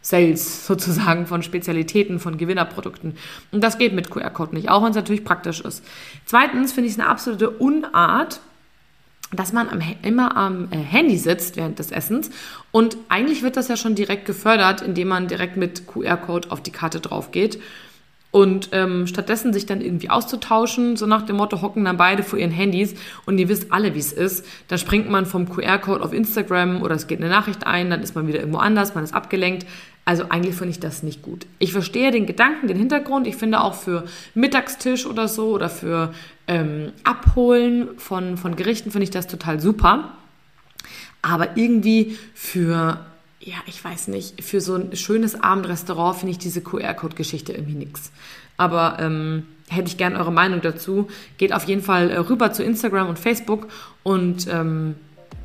Sales 0.03 0.67
sozusagen 0.67 1.27
von 1.27 1.43
Spezialitäten, 1.43 2.21
von 2.21 2.39
Gewinnerprodukten. 2.39 3.17
Und 3.51 3.65
das 3.65 3.79
geht 3.79 3.93
mit 3.93 4.11
QR-Code 4.11 4.55
nicht, 4.55 4.69
auch 4.69 4.83
wenn 4.83 4.91
es 4.91 4.97
natürlich 4.97 5.25
praktisch 5.25 5.61
ist. 5.61 5.85
Zweitens 6.27 6.73
finde 6.73 6.89
ich 6.89 6.95
es 6.95 7.01
eine 7.01 7.09
absolute 7.09 7.51
Unart, 7.51 8.41
dass 9.33 9.53
man 9.53 9.69
am, 9.69 9.83
immer 10.03 10.37
am 10.37 10.69
äh, 10.71 10.77
Handy 10.77 11.17
sitzt 11.17 11.57
während 11.57 11.81
des 11.81 11.91
Essens 11.91 12.31
und 12.71 12.97
eigentlich 13.09 13.43
wird 13.43 13.57
das 13.57 13.67
ja 13.67 13.77
schon 13.77 13.97
direkt 13.97 14.27
gefördert, 14.27 14.81
indem 14.81 15.09
man 15.09 15.27
direkt 15.27 15.57
mit 15.57 15.89
QR-Code 15.89 16.53
auf 16.53 16.63
die 16.63 16.71
Karte 16.71 17.01
drauf 17.01 17.33
geht 17.33 17.59
und 18.35 18.71
ähm, 18.73 19.07
stattdessen 19.07 19.53
sich 19.53 19.65
dann 19.65 19.81
irgendwie 19.81 20.11
auszutauschen, 20.11 20.97
so 20.97 21.07
nach 21.07 21.23
dem 21.23 21.37
Motto, 21.37 21.63
hocken 21.63 21.85
dann 21.85 21.97
beide 21.97 22.25
vor 22.25 22.37
ihren 22.37 22.51
Handys 22.51 22.97
und 23.27 23.39
ihr 23.39 23.49
wisst 23.49 23.71
alle, 23.71 23.95
wie 23.95 24.01
es 24.01 24.13
ist. 24.13 24.45
Da 24.67 24.77
springt 24.77 25.09
man 25.09 25.25
vom 25.25 25.49
QR-Code 25.49 26.03
auf 26.03 26.13
Instagram 26.13 26.83
oder 26.83 26.97
es 26.97 27.07
geht 27.07 27.21
eine 27.21 27.29
Nachricht 27.29 27.65
ein, 27.65 27.91
dann 27.91 28.03
ist 28.03 28.17
man 28.17 28.27
wieder 28.27 28.41
irgendwo 28.41 28.59
anders, 28.59 28.97
man 28.97 29.05
ist 29.05 29.15
abgelenkt. 29.15 29.67
Also 30.05 30.25
eigentlich 30.31 30.57
finde 30.57 30.73
ich 30.73 30.81
das 30.81 31.05
nicht 31.05 31.23
gut. 31.23 31.47
Ich 31.61 31.71
verstehe 31.71 32.11
den 32.11 32.27
Gedanken, 32.27 32.67
den 32.67 32.77
Hintergrund. 32.77 33.29
Ich 33.29 33.37
finde 33.37 33.61
auch 33.61 33.75
für 33.75 34.03
Mittagstisch 34.35 35.07
oder 35.07 35.29
so 35.29 35.51
oder 35.51 35.69
für 35.69 36.13
ähm, 36.49 36.91
Abholen 37.05 37.91
von, 37.99 38.37
von 38.37 38.57
Gerichten 38.57 38.91
finde 38.91 39.05
ich 39.05 39.11
das 39.11 39.29
total 39.29 39.61
super. 39.61 40.09
Aber 41.23 41.57
irgendwie 41.57 42.19
für, 42.35 42.99
ja, 43.45 43.57
ich 43.67 43.85
weiß 43.85 44.09
nicht, 44.09 44.43
für 44.43 44.61
so 44.61 44.75
ein 44.75 44.97
schönes 44.97 45.41
Abendrestaurant 45.41 46.17
finde 46.17 46.33
ich 46.33 46.39
diese 46.39 46.63
QR-Code-Geschichte 46.63 47.53
irgendwie 47.53 47.75
nichts. 47.75 48.11
Aber 48.57 48.97
ähm, 49.01 49.45
hätte 49.69 49.89
ich 49.89 49.99
gerne 49.99 50.19
eure 50.19 50.33
Meinung 50.33 50.63
dazu. 50.63 51.09
Geht 51.37 51.53
auf 51.53 51.65
jeden 51.65 51.83
Fall 51.83 52.11
äh, 52.11 52.19
rüber 52.19 52.53
zu 52.53 52.63
Instagram 52.63 53.09
und 53.09 53.19
Facebook 53.19 53.69
und 54.03 54.47
ähm, 54.49 54.95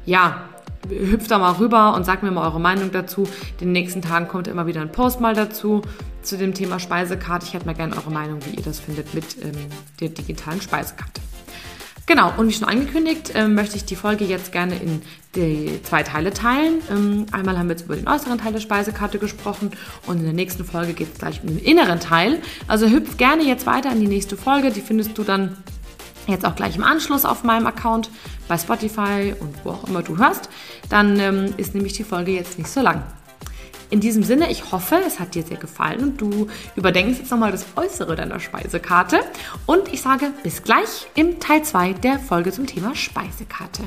ja, 0.05 0.43
hüpft 0.87 1.29
da 1.29 1.39
mal 1.39 1.53
rüber 1.53 1.93
und 1.93 2.05
sagt 2.05 2.23
mir 2.23 2.31
mal 2.31 2.45
eure 2.45 2.61
Meinung 2.61 2.91
dazu. 2.91 3.23
In 3.59 3.67
den 3.67 3.71
nächsten 3.73 4.01
Tagen 4.01 4.27
kommt 4.27 4.47
immer 4.47 4.65
wieder 4.65 4.81
ein 4.81 4.91
Post 4.91 5.19
mal 5.19 5.33
dazu 5.33 5.81
zu 6.21 6.37
dem 6.37 6.53
Thema 6.53 6.79
Speisekarte. 6.79 7.45
Ich 7.47 7.53
hätte 7.53 7.65
mal 7.65 7.75
gerne 7.75 7.97
eure 7.97 8.11
Meinung, 8.11 8.39
wie 8.45 8.55
ihr 8.55 8.63
das 8.63 8.79
findet 8.79 9.13
mit 9.13 9.43
ähm, 9.43 9.51
der 9.99 10.09
digitalen 10.09 10.61
Speisekarte. 10.61 11.21
Genau, 12.09 12.33
und 12.37 12.47
wie 12.47 12.53
schon 12.53 12.67
angekündigt, 12.67 13.33
ähm, 13.35 13.53
möchte 13.53 13.75
ich 13.75 13.85
die 13.85 13.95
Folge 13.95 14.25
jetzt 14.25 14.51
gerne 14.51 14.75
in 14.77 15.03
die 15.35 15.79
zwei 15.83 16.01
Teile 16.01 16.33
teilen. 16.33 16.81
Ähm, 16.89 17.27
einmal 17.31 17.55
haben 17.55 17.67
wir 17.67 17.75
jetzt 17.75 17.85
über 17.85 17.95
den 17.95 18.07
äußeren 18.07 18.39
Teil 18.39 18.51
der 18.51 18.61
Speisekarte 18.61 19.19
gesprochen 19.19 19.69
und 20.07 20.17
in 20.17 20.23
der 20.23 20.33
nächsten 20.33 20.65
Folge 20.65 20.93
geht 20.93 21.13
es 21.13 21.19
gleich 21.19 21.39
um 21.43 21.49
den 21.49 21.59
inneren 21.59 21.99
Teil. 21.99 22.41
Also 22.67 22.87
hüpf 22.87 23.17
gerne 23.17 23.43
jetzt 23.43 23.67
weiter 23.67 23.91
in 23.91 23.99
die 23.99 24.07
nächste 24.07 24.37
Folge. 24.37 24.71
Die 24.71 24.81
findest 24.81 25.19
du 25.19 25.23
dann 25.23 25.55
jetzt 26.25 26.47
auch 26.47 26.55
gleich 26.55 26.75
im 26.75 26.83
Anschluss 26.83 27.25
auf 27.25 27.43
meinem 27.43 27.67
Account 27.67 28.09
bei 28.47 28.57
Spotify 28.57 29.35
und 29.39 29.53
wo 29.63 29.69
auch 29.69 29.87
immer 29.87 30.01
du 30.01 30.17
hörst, 30.17 30.49
dann 30.89 31.19
ähm, 31.19 31.53
ist 31.57 31.75
nämlich 31.75 31.93
die 31.93 32.03
Folge 32.03 32.31
jetzt 32.31 32.57
nicht 32.57 32.71
so 32.71 32.81
lang. 32.81 33.03
In 33.91 34.01
diesem 34.01 34.23
Sinne, 34.23 34.51
ich 34.51 34.71
hoffe, 34.71 35.01
es 35.05 35.19
hat 35.19 35.33
dir 35.33 35.43
sehr 35.43 35.57
gefallen 35.57 36.01
und 36.01 36.21
du 36.21 36.47
überdenkst 36.75 37.19
jetzt 37.19 37.31
nochmal 37.31 37.51
das 37.51 37.65
Äußere 37.75 38.15
deiner 38.15 38.39
Speisekarte. 38.39 39.21
Und 39.65 39.91
ich 39.91 40.01
sage 40.01 40.31
bis 40.43 40.61
gleich 40.63 41.07
im 41.15 41.39
Teil 41.39 41.63
2 41.63 41.93
der 41.93 42.19
Folge 42.19 42.51
zum 42.51 42.67
Thema 42.67 42.95
Speisekarte. 42.95 43.81